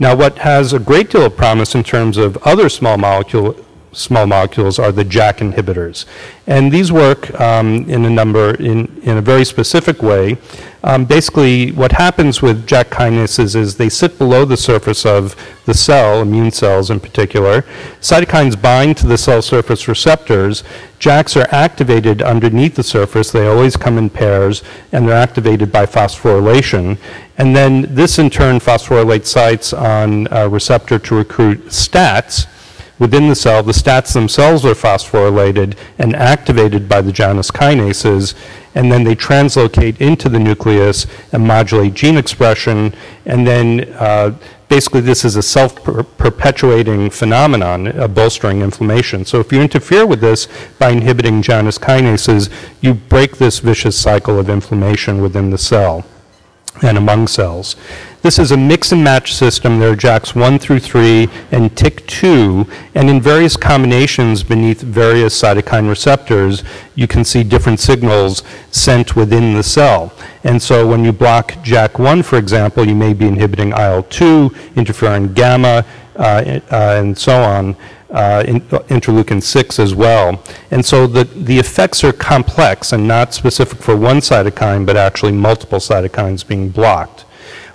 Now, 0.00 0.16
what 0.16 0.38
has 0.38 0.72
a 0.72 0.80
great 0.80 1.10
deal 1.10 1.26
of 1.26 1.36
promise 1.36 1.76
in 1.76 1.84
terms 1.84 2.16
of 2.16 2.36
other 2.38 2.68
small 2.68 2.98
molecule 2.98 3.54
small 3.96 4.26
molecules 4.26 4.78
are 4.78 4.92
the 4.92 5.04
JAK 5.04 5.38
inhibitors. 5.38 6.04
And 6.46 6.70
these 6.70 6.92
work 6.92 7.38
um, 7.40 7.88
in 7.88 8.04
a 8.04 8.10
number, 8.10 8.54
in, 8.54 9.00
in 9.02 9.16
a 9.16 9.22
very 9.22 9.44
specific 9.44 10.02
way. 10.02 10.36
Um, 10.84 11.04
basically, 11.04 11.72
what 11.72 11.90
happens 11.90 12.42
with 12.42 12.66
JAK 12.66 12.90
kinases 12.90 13.56
is 13.56 13.76
they 13.76 13.88
sit 13.88 14.18
below 14.18 14.44
the 14.44 14.56
surface 14.56 15.04
of 15.04 15.34
the 15.64 15.74
cell, 15.74 16.22
immune 16.22 16.52
cells 16.52 16.90
in 16.90 17.00
particular. 17.00 17.62
Cytokines 18.00 18.60
bind 18.60 18.96
to 18.98 19.06
the 19.06 19.18
cell 19.18 19.42
surface 19.42 19.88
receptors. 19.88 20.62
JAKs 21.00 21.42
are 21.42 21.52
activated 21.52 22.22
underneath 22.22 22.76
the 22.76 22.84
surface. 22.84 23.32
They 23.32 23.48
always 23.48 23.76
come 23.76 23.98
in 23.98 24.10
pairs, 24.10 24.62
and 24.92 25.08
they're 25.08 25.16
activated 25.16 25.72
by 25.72 25.86
phosphorylation. 25.86 26.98
And 27.38 27.56
then 27.56 27.94
this, 27.94 28.18
in 28.18 28.30
turn, 28.30 28.60
phosphorylates 28.60 29.26
sites 29.26 29.72
on 29.72 30.28
a 30.30 30.48
receptor 30.48 30.98
to 31.00 31.14
recruit 31.16 31.72
STATs 31.72 32.46
Within 32.98 33.28
the 33.28 33.34
cell, 33.34 33.62
the 33.62 33.74
STATs 33.74 34.14
themselves 34.14 34.64
are 34.64 34.74
phosphorylated 34.74 35.76
and 35.98 36.16
activated 36.16 36.88
by 36.88 37.02
the 37.02 37.12
Janus 37.12 37.50
kinases, 37.50 38.34
and 38.74 38.90
then 38.90 39.04
they 39.04 39.14
translocate 39.14 40.00
into 40.00 40.28
the 40.28 40.38
nucleus 40.38 41.06
and 41.32 41.46
modulate 41.46 41.92
gene 41.92 42.16
expression, 42.16 42.94
and 43.26 43.46
then 43.46 43.92
uh, 43.94 44.34
basically 44.68 45.02
this 45.02 45.24
is 45.24 45.36
a 45.36 45.42
self-perpetuating 45.42 47.10
phenomenon, 47.10 47.88
uh, 47.88 48.08
bolstering 48.08 48.62
inflammation. 48.62 49.24
So 49.26 49.40
if 49.40 49.52
you 49.52 49.60
interfere 49.60 50.06
with 50.06 50.20
this 50.20 50.48
by 50.78 50.90
inhibiting 50.90 51.42
Janus 51.42 51.78
kinases, 51.78 52.50
you 52.80 52.94
break 52.94 53.36
this 53.36 53.58
vicious 53.58 53.98
cycle 53.98 54.38
of 54.38 54.48
inflammation 54.48 55.20
within 55.20 55.50
the 55.50 55.58
cell 55.58 56.04
and 56.82 56.98
among 56.98 57.28
cells. 57.28 57.76
This 58.26 58.40
is 58.40 58.50
a 58.50 58.56
mix 58.56 58.90
and 58.90 59.04
match 59.04 59.34
system. 59.34 59.78
There 59.78 59.92
are 59.92 59.94
JAKs 59.94 60.34
1 60.34 60.58
through 60.58 60.80
3 60.80 61.28
and 61.52 61.72
TYK2, 61.76 62.68
and 62.96 63.08
in 63.08 63.20
various 63.20 63.56
combinations 63.56 64.42
beneath 64.42 64.80
various 64.80 65.40
cytokine 65.40 65.88
receptors, 65.88 66.64
you 66.96 67.06
can 67.06 67.24
see 67.24 67.44
different 67.44 67.78
signals 67.78 68.42
sent 68.72 69.14
within 69.14 69.54
the 69.54 69.62
cell. 69.62 70.12
And 70.42 70.60
so 70.60 70.88
when 70.88 71.04
you 71.04 71.12
block 71.12 71.52
JAK1, 71.62 72.24
for 72.24 72.36
example, 72.36 72.84
you 72.84 72.96
may 72.96 73.12
be 73.12 73.28
inhibiting 73.28 73.68
IL-2, 73.68 74.48
interferon 74.74 75.32
gamma, 75.32 75.84
uh, 76.16 76.60
uh, 76.72 76.96
and 76.98 77.16
so 77.16 77.40
on. 77.40 77.76
Uh, 78.10 78.42
in, 78.46 78.60
interleukin 78.88 79.42
6 79.42 79.78
as 79.78 79.94
well. 79.94 80.42
And 80.72 80.84
so 80.84 81.06
the, 81.06 81.24
the 81.24 81.58
effects 81.58 82.02
are 82.02 82.12
complex 82.12 82.92
and 82.92 83.06
not 83.06 83.34
specific 83.34 83.78
for 83.78 83.96
one 83.96 84.18
cytokine, 84.18 84.84
but 84.84 84.96
actually 84.96 85.32
multiple 85.32 85.78
cytokines 85.78 86.46
being 86.46 86.70
blocked. 86.70 87.25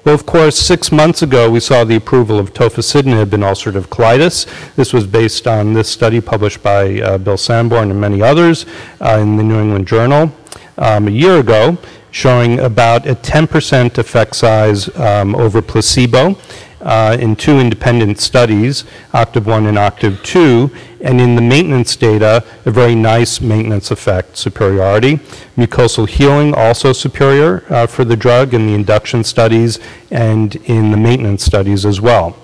Well, 0.04 0.16
of 0.16 0.26
course, 0.26 0.56
six 0.56 0.92
months 0.92 1.22
ago, 1.22 1.48
we 1.52 1.60
saw 1.60 1.84
the 1.84 1.96
approval 1.96 2.40
of 2.40 2.56
tofacitinib 2.56 3.34
in 3.34 3.42
ulcerative 3.42 3.86
colitis. 3.86 4.48
This 4.76 4.94
was 4.94 5.06
based 5.06 5.48
on 5.48 5.74
this 5.74 5.90
study 5.90 6.20
published 6.20 6.64
by 6.64 7.00
uh, 7.02 7.20
Bill 7.20 7.36
Sandborn 7.36 7.92
and 7.92 8.02
many 8.02 8.20
others 8.20 8.66
uh, 9.00 9.20
in 9.22 9.38
the 9.38 9.44
New 9.44 9.60
England 9.62 9.88
Journal 9.88 10.34
um, 10.80 11.08
a 11.08 11.12
year 11.12 11.38
ago, 11.38 11.78
showing 12.10 12.62
about 12.62 13.06
a 13.06 13.14
10% 13.14 14.00
effect 14.00 14.36
size 14.36 14.90
um, 14.98 15.36
over 15.36 15.62
placebo 15.62 16.36
uh, 16.82 17.18
in 17.20 17.36
two 17.36 17.60
independent 17.60 18.20
studies, 18.20 18.84
Octave 19.14 19.46
1 19.46 19.68
and 19.68 19.78
Octave 19.78 20.22
2, 20.24 20.70
and 21.02 21.20
in 21.20 21.36
the 21.36 21.42
maintenance 21.42 21.96
data, 21.96 22.44
a 22.66 22.72
very 22.72 22.96
nice 22.96 23.42
maintenance 23.42 23.92
effect, 23.92 24.38
superiority. 24.38 25.18
Mucosal 25.58 26.08
healing 26.08 26.54
also 26.54 26.94
superior 26.94 27.64
uh, 27.70 27.88
for 27.88 28.06
the 28.06 28.16
drug 28.16 28.54
in 28.54 28.68
the 28.68 28.74
induction 28.74 29.24
studies 29.24 29.80
and 30.12 30.56
in 30.68 30.92
the 30.92 30.98
maintenance 30.98 31.44
studies 31.44 31.86
as 31.86 32.00
well. 32.00 32.38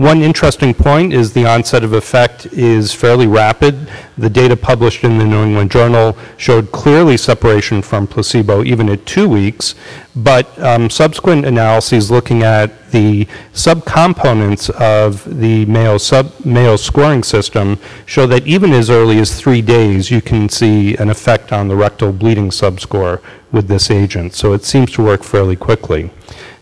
One 0.00 0.22
interesting 0.22 0.72
point 0.72 1.12
is 1.12 1.34
the 1.34 1.44
onset 1.44 1.84
of 1.84 1.92
effect 1.92 2.46
is 2.54 2.94
fairly 2.94 3.26
rapid. 3.26 3.90
The 4.16 4.30
data 4.30 4.56
published 4.56 5.04
in 5.04 5.18
the 5.18 5.26
New 5.26 5.44
England 5.44 5.70
Journal 5.70 6.16
showed 6.38 6.72
clearly 6.72 7.18
separation 7.18 7.82
from 7.82 8.06
placebo 8.06 8.64
even 8.64 8.88
at 8.88 9.04
two 9.04 9.28
weeks, 9.28 9.74
but 10.16 10.58
um, 10.58 10.88
subsequent 10.88 11.44
analyses 11.44 12.10
looking 12.10 12.42
at 12.42 12.90
the 12.92 13.26
subcomponents 13.52 14.70
of 14.70 15.38
the 15.38 15.66
Mayo, 15.66 15.98
sub, 15.98 16.32
Mayo 16.46 16.76
scoring 16.76 17.22
system 17.22 17.78
show 18.06 18.26
that 18.26 18.46
even 18.46 18.72
as 18.72 18.88
early 18.88 19.18
as 19.18 19.38
three 19.38 19.60
days, 19.60 20.10
you 20.10 20.22
can 20.22 20.48
see 20.48 20.96
an 20.96 21.10
effect 21.10 21.52
on 21.52 21.68
the 21.68 21.76
rectal 21.76 22.10
bleeding 22.10 22.48
subscore 22.48 23.20
with 23.52 23.68
this 23.68 23.90
agent. 23.90 24.32
So 24.32 24.54
it 24.54 24.64
seems 24.64 24.92
to 24.92 25.04
work 25.04 25.22
fairly 25.22 25.56
quickly. 25.56 26.10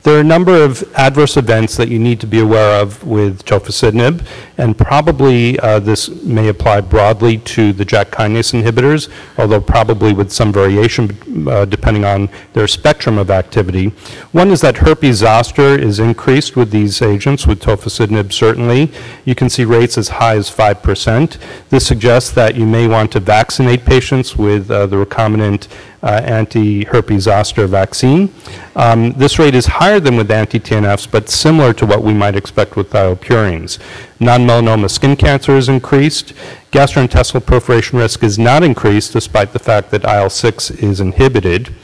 There 0.04 0.16
are 0.16 0.20
a 0.20 0.24
number 0.24 0.62
of 0.62 0.84
adverse 0.96 1.36
events 1.36 1.76
that 1.76 1.88
you 1.88 1.98
need 1.98 2.20
to 2.20 2.26
be 2.26 2.38
aware 2.38 2.80
of 2.80 3.04
with 3.04 3.44
tofacitinib, 3.44 4.24
and 4.56 4.78
probably 4.78 5.58
uh, 5.58 5.80
this 5.80 6.08
may 6.22 6.48
apply 6.48 6.82
broadly 6.82 7.38
to 7.38 7.72
the 7.72 7.84
JAK 7.84 8.10
kinase 8.12 8.62
inhibitors, 8.62 9.08
although 9.38 9.60
probably 9.60 10.12
with 10.12 10.30
some 10.30 10.52
variation 10.52 11.48
uh, 11.48 11.64
depending 11.64 12.04
on 12.04 12.28
their 12.52 12.68
spectrum 12.68 13.18
of 13.18 13.28
activity. 13.28 13.88
One 14.30 14.50
is 14.50 14.60
that 14.60 14.76
herpes 14.76 15.16
zoster 15.18 15.76
is 15.76 15.98
increased 15.98 16.54
with 16.54 16.70
these 16.70 17.02
agents, 17.02 17.46
with 17.46 17.60
tofacitinib 17.60 18.32
certainly. 18.32 18.92
You 19.24 19.34
can 19.34 19.50
see 19.50 19.64
rates 19.64 19.98
as 19.98 20.08
high 20.08 20.36
as 20.36 20.48
5%. 20.48 21.38
This 21.70 21.86
suggests 21.86 22.30
that 22.30 22.54
you 22.54 22.66
may 22.66 22.86
want 22.86 23.10
to 23.12 23.20
vaccinate 23.20 23.84
patients 23.84 24.36
with 24.36 24.70
uh, 24.70 24.86
the 24.86 25.04
recombinant 25.04 25.66
uh, 26.02 26.20
anti-herpes 26.24 27.24
zoster 27.24 27.66
vaccine. 27.66 28.32
Um, 28.76 29.12
this 29.12 29.38
rate 29.38 29.54
is 29.54 29.66
higher 29.66 30.00
than 30.00 30.16
with 30.16 30.30
anti-TNFs, 30.30 31.10
but 31.10 31.28
similar 31.28 31.72
to 31.74 31.86
what 31.86 32.02
we 32.02 32.14
might 32.14 32.36
expect 32.36 32.76
with 32.76 32.90
thiopurines. 32.90 33.78
Non-melanoma 34.20 34.90
skin 34.90 35.16
cancer 35.16 35.56
is 35.56 35.68
increased. 35.68 36.32
Gastrointestinal 36.72 37.44
proliferation 37.44 37.98
risk 37.98 38.22
is 38.22 38.38
not 38.38 38.62
increased 38.62 39.12
despite 39.12 39.52
the 39.52 39.58
fact 39.58 39.90
that 39.90 40.04
IL-6 40.04 40.82
is 40.82 41.00
inhibited. 41.00 41.74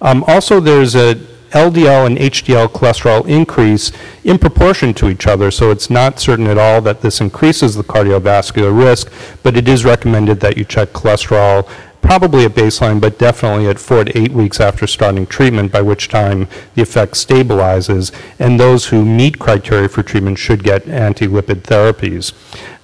Um, 0.00 0.24
also, 0.26 0.60
there's 0.60 0.94
a 0.94 1.14
LDL 1.52 2.06
and 2.06 2.16
HDL 2.16 2.68
cholesterol 2.68 3.26
increase 3.28 3.92
in 4.24 4.38
proportion 4.38 4.94
to 4.94 5.08
each 5.08 5.26
other, 5.26 5.50
so 5.50 5.70
it's 5.70 5.90
not 5.90 6.18
certain 6.18 6.46
at 6.46 6.56
all 6.56 6.80
that 6.80 7.02
this 7.02 7.20
increases 7.20 7.74
the 7.74 7.84
cardiovascular 7.84 8.76
risk, 8.76 9.12
but 9.42 9.56
it 9.56 9.68
is 9.68 9.84
recommended 9.84 10.40
that 10.40 10.56
you 10.56 10.64
check 10.64 10.88
cholesterol 10.90 11.68
probably 12.02 12.44
at 12.44 12.52
baseline, 12.52 13.00
but 13.00 13.18
definitely 13.18 13.66
at 13.68 13.78
four 13.78 14.04
to 14.04 14.18
eight 14.18 14.32
weeks 14.32 14.60
after 14.60 14.86
starting 14.86 15.26
treatment, 15.26 15.72
by 15.72 15.80
which 15.80 16.08
time 16.08 16.48
the 16.74 16.82
effect 16.82 17.14
stabilizes, 17.14 18.12
and 18.38 18.60
those 18.60 18.86
who 18.86 19.04
meet 19.04 19.38
criteria 19.38 19.88
for 19.88 20.02
treatment 20.02 20.38
should 20.38 20.62
get 20.62 20.86
anti-lipid 20.88 21.62
therapies. 21.62 22.32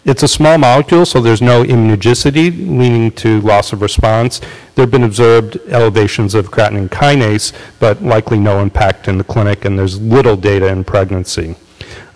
It's 0.04 0.22
a 0.22 0.28
small 0.28 0.57
molecule, 0.57 1.04
so 1.04 1.20
there's 1.20 1.42
no 1.42 1.64
immunogenicity 1.64 2.50
leading 2.78 3.11
to 3.12 3.42
loss 3.42 3.74
of 3.74 3.83
response. 3.83 4.40
There 4.74 4.85
have 4.85 4.90
been 4.90 5.02
observed 5.02 5.59
elevations 5.68 6.35
of 6.35 6.50
creatinine 6.50 6.88
kinase, 6.88 7.52
but 7.78 8.02
likely 8.02 8.38
no 8.38 8.61
impact 8.61 9.09
in 9.09 9.18
the 9.18 9.24
clinic, 9.24 9.66
and 9.66 9.78
there's 9.78 10.00
little 10.00 10.37
data 10.37 10.68
in 10.68 10.85
pregnancy. 10.85 11.57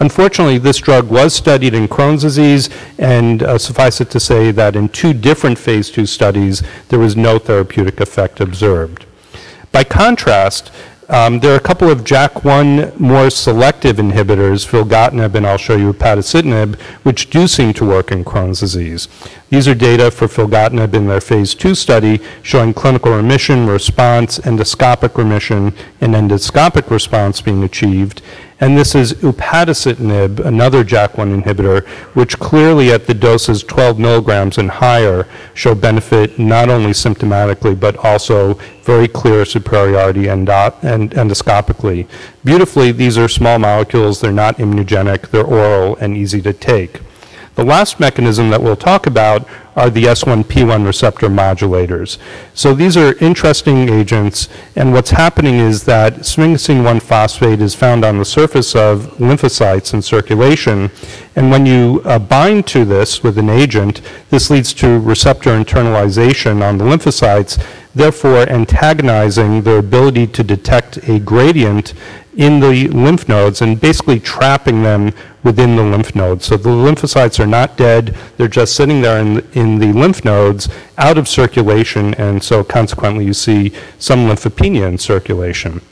Unfortunately, 0.02 0.58
this 0.58 0.78
drug 0.78 1.10
was 1.10 1.32
studied 1.32 1.74
in 1.74 1.86
Crohn's 1.86 2.22
disease, 2.22 2.68
and 2.98 3.40
uh, 3.44 3.56
suffice 3.56 4.00
it 4.00 4.10
to 4.10 4.18
say 4.18 4.50
that 4.50 4.74
in 4.74 4.88
two 4.88 5.12
different 5.14 5.56
phase 5.56 5.92
two 5.92 6.06
studies, 6.06 6.60
there 6.88 6.98
was 6.98 7.14
no 7.14 7.38
therapeutic 7.38 8.00
effect 8.00 8.40
observed. 8.40 9.06
By 9.70 9.84
contrast, 9.84 10.72
um, 11.08 11.38
there 11.38 11.52
are 11.52 11.56
a 11.56 11.60
couple 11.60 11.88
of 11.88 12.00
JAK1 12.00 12.98
more 12.98 13.30
selective 13.30 13.98
inhibitors, 13.98 14.66
filgotinib 14.66 15.36
and 15.36 15.46
I'll 15.46 15.56
show 15.56 15.76
you 15.76 15.92
upadacitinib, 15.92 16.80
which 17.04 17.30
do 17.30 17.46
seem 17.46 17.72
to 17.74 17.84
work 17.84 18.10
in 18.10 18.24
Crohn's 18.24 18.58
disease. 18.58 19.06
These 19.50 19.68
are 19.68 19.74
data 19.74 20.10
for 20.10 20.26
filgotinib 20.26 20.94
in 20.94 21.06
their 21.06 21.20
phase 21.20 21.54
two 21.54 21.74
study 21.74 22.20
showing 22.42 22.74
clinical 22.74 23.14
remission, 23.14 23.66
response, 23.66 24.38
endoscopic 24.40 25.16
remission, 25.16 25.74
and 26.00 26.14
endoscopic 26.14 26.90
response 26.90 27.40
being 27.40 27.62
achieved. 27.62 28.22
And 28.62 28.78
this 28.78 28.94
is 28.94 29.14
upadacitinib, 29.14 30.38
another 30.38 30.84
JAK1 30.84 31.42
inhibitor, 31.42 31.84
which 32.14 32.38
clearly 32.38 32.92
at 32.92 33.08
the 33.08 33.12
doses 33.12 33.64
12 33.64 33.98
milligrams 33.98 34.56
and 34.56 34.70
higher 34.70 35.26
show 35.52 35.74
benefit 35.74 36.38
not 36.38 36.68
only 36.68 36.92
symptomatically 36.92 37.78
but 37.78 37.96
also 37.96 38.54
very 38.84 39.08
clear 39.08 39.44
superiority 39.44 40.28
endo- 40.28 40.52
uh, 40.52 40.70
and 40.82 41.10
endoscopically. 41.10 42.06
Beautifully, 42.44 42.92
these 42.92 43.18
are 43.18 43.28
small 43.28 43.58
molecules, 43.58 44.20
they're 44.20 44.30
not 44.30 44.58
immunogenic, 44.58 45.30
they're 45.30 45.44
oral 45.44 45.96
and 45.96 46.16
easy 46.16 46.40
to 46.42 46.52
take. 46.52 47.00
The 47.54 47.64
last 47.64 48.00
mechanism 48.00 48.48
that 48.48 48.62
we'll 48.62 48.76
talk 48.76 49.06
about 49.06 49.46
are 49.76 49.90
the 49.90 50.04
S1P1 50.04 50.86
receptor 50.86 51.28
modulators. 51.28 52.18
So 52.54 52.74
these 52.74 52.96
are 52.96 53.14
interesting 53.18 53.88
agents, 53.90 54.48
and 54.74 54.92
what's 54.92 55.10
happening 55.10 55.54
is 55.56 55.84
that 55.84 56.14
sphingosine 56.20 56.82
1 56.82 57.00
phosphate 57.00 57.60
is 57.60 57.74
found 57.74 58.04
on 58.04 58.18
the 58.18 58.24
surface 58.24 58.74
of 58.74 59.16
lymphocytes 59.18 59.92
in 59.92 60.00
circulation, 60.00 60.90
and 61.36 61.50
when 61.50 61.66
you 61.66 62.02
uh, 62.04 62.18
bind 62.18 62.66
to 62.68 62.84
this 62.84 63.22
with 63.22 63.38
an 63.38 63.50
agent, 63.50 64.00
this 64.30 64.50
leads 64.50 64.72
to 64.74 64.98
receptor 65.00 65.50
internalization 65.50 66.62
on 66.62 66.78
the 66.78 66.84
lymphocytes, 66.84 67.62
therefore 67.94 68.48
antagonizing 68.48 69.62
their 69.62 69.78
ability 69.78 70.26
to 70.26 70.42
detect 70.42 70.96
a 71.08 71.18
gradient 71.18 71.94
in 72.36 72.60
the 72.60 72.88
lymph 72.88 73.28
nodes 73.28 73.60
and 73.60 73.80
basically 73.80 74.18
trapping 74.18 74.82
them 74.82 75.12
within 75.42 75.76
the 75.76 75.82
lymph 75.82 76.14
nodes. 76.14 76.46
So 76.46 76.56
the 76.56 76.70
lymphocytes 76.70 77.38
are 77.38 77.46
not 77.46 77.76
dead, 77.76 78.16
they're 78.36 78.48
just 78.48 78.74
sitting 78.74 79.02
there 79.02 79.20
in, 79.20 79.46
in 79.52 79.78
the 79.78 79.92
lymph 79.92 80.24
nodes 80.24 80.68
out 80.96 81.18
of 81.18 81.28
circulation, 81.28 82.14
and 82.14 82.42
so 82.42 82.64
consequently 82.64 83.26
you 83.26 83.34
see 83.34 83.72
some 83.98 84.20
lymphopenia 84.20 84.88
in 84.88 84.98
circulation. 84.98 85.82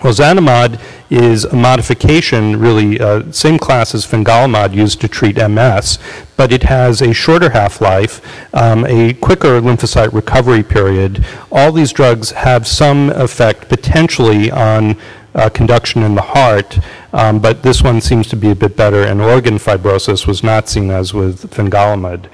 Ozanimod 0.00 0.78
is 1.08 1.44
a 1.46 1.56
modification, 1.56 2.60
really, 2.60 3.00
uh, 3.00 3.32
same 3.32 3.58
class 3.58 3.94
as 3.94 4.06
fingolimod 4.06 4.74
used 4.74 5.00
to 5.00 5.08
treat 5.08 5.36
MS, 5.36 5.98
but 6.36 6.52
it 6.52 6.64
has 6.64 7.00
a 7.00 7.14
shorter 7.14 7.50
half-life, 7.50 8.20
um, 8.54 8.84
a 8.84 9.14
quicker 9.14 9.58
lymphocyte 9.60 10.12
recovery 10.12 10.62
period. 10.62 11.24
All 11.50 11.72
these 11.72 11.92
drugs 11.92 12.32
have 12.32 12.66
some 12.66 13.08
effect 13.10 13.70
potentially 13.70 14.50
on 14.50 14.96
uh, 15.34 15.48
conduction 15.48 16.02
in 16.02 16.14
the 16.14 16.22
heart, 16.22 16.78
um, 17.14 17.38
but 17.38 17.62
this 17.62 17.82
one 17.82 18.02
seems 18.02 18.26
to 18.28 18.36
be 18.36 18.50
a 18.50 18.54
bit 18.54 18.76
better, 18.76 19.02
and 19.02 19.22
organ 19.22 19.54
fibrosis 19.54 20.26
was 20.26 20.42
not 20.42 20.68
seen 20.68 20.90
as 20.90 21.14
with 21.14 21.50
fingolimod. 21.50 22.28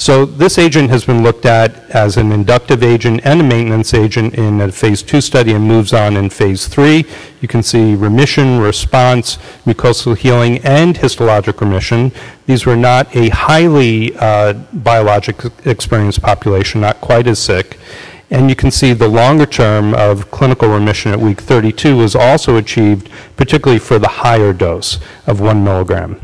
So 0.00 0.24
this 0.24 0.56
agent 0.56 0.88
has 0.88 1.04
been 1.04 1.22
looked 1.22 1.44
at 1.44 1.76
as 1.90 2.16
an 2.16 2.32
inductive 2.32 2.82
agent 2.82 3.20
and 3.22 3.38
a 3.38 3.44
maintenance 3.44 3.92
agent 3.92 4.32
in 4.32 4.58
a 4.62 4.72
phase 4.72 5.02
two 5.02 5.20
study 5.20 5.52
and 5.52 5.68
moves 5.68 5.92
on 5.92 6.16
in 6.16 6.30
phase 6.30 6.66
three. 6.66 7.04
You 7.42 7.48
can 7.48 7.62
see 7.62 7.94
remission, 7.94 8.60
response, 8.60 9.36
mucosal 9.66 10.16
healing, 10.16 10.56
and 10.64 10.96
histologic 10.96 11.60
remission. 11.60 12.12
These 12.46 12.64
were 12.64 12.76
not 12.76 13.14
a 13.14 13.28
highly 13.28 14.16
uh, 14.16 14.54
biologic 14.72 15.44
experienced 15.66 16.22
population, 16.22 16.80
not 16.80 17.02
quite 17.02 17.26
as 17.26 17.38
sick. 17.38 17.78
And 18.30 18.48
you 18.48 18.56
can 18.56 18.70
see 18.70 18.94
the 18.94 19.06
longer 19.06 19.44
term 19.44 19.92
of 19.92 20.30
clinical 20.30 20.70
remission 20.70 21.12
at 21.12 21.20
week 21.20 21.42
32 21.42 21.94
was 21.94 22.16
also 22.16 22.56
achieved, 22.56 23.10
particularly 23.36 23.78
for 23.78 23.98
the 23.98 24.08
higher 24.08 24.54
dose 24.54 24.98
of 25.26 25.40
one 25.40 25.62
milligram. 25.62 26.22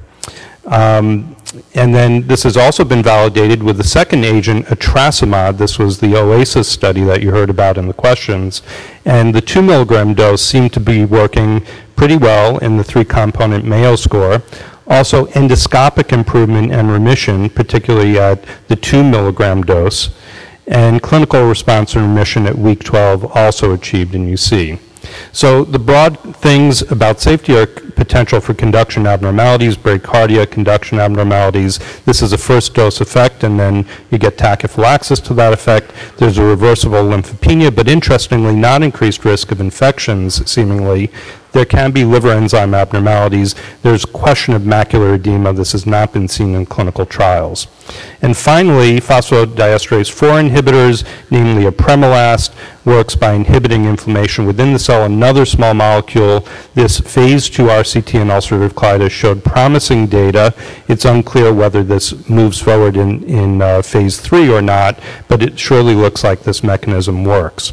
Um, 0.65 1.36
and 1.75 1.95
then 1.95 2.27
this 2.27 2.43
has 2.43 2.57
also 2.57 2.85
been 2.85 3.03
validated 3.03 3.63
with 3.63 3.77
the 3.77 3.85
second 3.85 4.25
agent, 4.25 4.67
etrasimod. 4.67 5.59
This 5.59 5.79
was 5.79 6.01
the 6.01 6.17
OASIS 6.17 6.69
study 6.69 7.05
that 7.05 7.23
you 7.23 7.31
heard 7.31 7.51
about 7.51 7.79
in 7.79 7.87
the 7.87 7.95
questions. 7.95 8.63
And 9.05 9.35
the 9.35 9.41
two 9.41 9.63
milligram 9.63 10.15
dose 10.15 10.43
seemed 10.43 10.73
to 10.75 10.81
be 10.81 11.05
working 11.05 11.65
pretty 11.97 12.17
well 12.17 12.59
in 12.59 12.77
the 12.77 12.85
three 12.85 13.05
component 13.05 13.65
Mayo 13.65 13.97
score. 13.97 14.43
Also, 14.87 15.27
endoscopic 15.27 16.13
improvement 16.13 16.73
and 16.73 16.91
remission, 16.91 17.51
particularly 17.51 18.19
at 18.19 18.45
the 18.69 18.77
two 18.77 19.03
milligram 19.03 19.63
dose 19.63 20.11
and 20.67 21.01
clinical 21.03 21.47
response 21.47 21.95
and 21.95 22.07
remission 22.07 22.47
at 22.47 22.57
week 22.57 22.83
12 22.83 23.37
also 23.37 23.73
achieved 23.73 24.15
in 24.15 24.27
UC. 24.27 24.81
So 25.37 25.65
the 25.65 25.79
broad 25.79 26.19
things 26.37 26.81
about 26.91 27.21
safety 27.21 27.55
are 27.59 27.67
potential 27.67 28.41
for 28.41 28.55
conduction 28.55 29.07
abnormalities, 29.07 29.77
bradycardia, 29.77 30.51
conduction 30.51 30.99
abnormalities. 30.99 31.79
This 32.07 32.23
is 32.23 32.33
a 32.33 32.39
first 32.39 32.75
dose 32.75 33.03
effect, 33.03 33.45
and 33.45 33.61
then 33.61 33.87
you 34.11 34.17
get 34.17 34.39
tachyphylaxis 34.39 35.23
to 35.25 35.35
that 35.35 35.53
effect. 35.53 35.93
There's 36.17 36.39
a 36.39 36.43
reversible 36.43 37.03
lymphopenia, 37.03 37.77
but 37.77 37.87
interestingly, 37.87 38.55
not 38.55 38.83
increased 38.83 39.27
risk 39.27 39.53
of 39.53 39.61
infections, 39.61 40.51
seemingly. 40.51 41.11
There 41.57 41.65
can 41.65 41.91
be 41.91 42.05
liver 42.05 42.33
enzyme 42.33 42.75
abnormalities. 42.75 43.55
There's 43.81 44.05
question 44.05 44.53
of 44.53 44.61
macular 44.61 45.15
edema. 45.15 45.55
This 45.55 45.73
has 45.73 45.87
not 45.87 46.13
been 46.13 46.29
seen 46.29 46.55
in 46.55 46.67
clinical 46.67 47.07
trials. 47.07 47.67
And 48.21 48.37
finally, 48.37 49.01
phosphodiesterase 49.01 50.11
4 50.11 50.29
inhibitors, 50.33 51.09
namely 51.31 51.65
apremilast, 51.65 52.55
works 52.85 53.15
by 53.15 53.33
inhibiting 53.33 53.87
inflammation 53.87 54.45
within 54.45 54.75
the 54.75 54.79
cell. 54.79 55.07
Another 55.07 55.47
small 55.47 55.73
molecule, 55.73 56.47
this 56.75 57.01
phase 57.01 57.49
2 57.49 57.69
RCT 57.69 58.21
in 58.21 58.29
ulcerative 58.29 58.75
colitis 58.75 59.13
showed 59.13 59.43
promising 59.43 60.09
data. 60.09 60.53
It's 60.89 61.07
unclear 61.07 61.55
whether 61.55 61.83
this 61.83 62.29
moves 62.29 62.61
forward 62.61 62.99
in, 62.99 63.25
in 63.25 63.63
uh, 63.63 63.81
phase 63.81 64.21
3 64.21 64.53
or 64.53 64.61
not, 64.61 65.01
but 65.27 65.43
it 65.43 65.59
surely 65.59 65.95
looks 65.95 66.23
like 66.23 66.43
this 66.43 66.63
mechanism 66.63 67.25
works. 67.25 67.73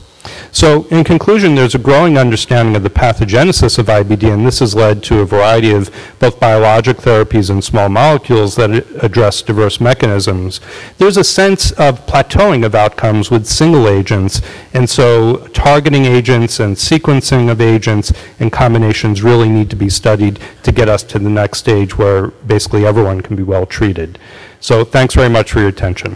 So 0.53 0.83
in 0.91 1.03
conclusion, 1.03 1.55
there's 1.55 1.73
a 1.73 1.79
growing 1.79 2.15
understanding 2.15 2.75
of 2.75 2.83
the 2.83 2.89
pathogenesis 2.91 3.79
of 3.79 3.87
IBD, 3.87 4.31
and 4.31 4.45
this 4.45 4.59
has 4.59 4.75
led 4.75 5.01
to 5.05 5.21
a 5.21 5.25
variety 5.25 5.71
of 5.71 5.89
both 6.19 6.39
biologic 6.39 6.97
therapies 6.97 7.49
and 7.49 7.63
small 7.63 7.89
molecules 7.89 8.55
that 8.57 8.69
address 9.03 9.41
diverse 9.41 9.81
mechanisms. 9.81 10.61
There's 10.99 11.17
a 11.17 11.23
sense 11.23 11.71
of 11.71 12.05
plateauing 12.05 12.63
of 12.63 12.75
outcomes 12.75 13.31
with 13.31 13.47
single 13.47 13.89
agents, 13.89 14.43
and 14.75 14.87
so 14.87 15.47
targeting 15.47 16.05
agents 16.05 16.59
and 16.59 16.75
sequencing 16.75 17.49
of 17.49 17.59
agents 17.59 18.13
and 18.39 18.51
combinations 18.51 19.23
really 19.23 19.49
need 19.49 19.71
to 19.71 19.75
be 19.75 19.89
studied 19.89 20.39
to 20.61 20.71
get 20.71 20.87
us 20.87 21.01
to 21.01 21.17
the 21.17 21.31
next 21.31 21.57
stage 21.57 21.97
where 21.97 22.27
basically 22.27 22.85
everyone 22.85 23.21
can 23.21 23.35
be 23.35 23.43
well 23.43 23.65
treated. 23.65 24.19
So 24.59 24.85
thanks 24.85 25.15
very 25.15 25.29
much 25.29 25.51
for 25.51 25.61
your 25.61 25.69
attention. 25.69 26.15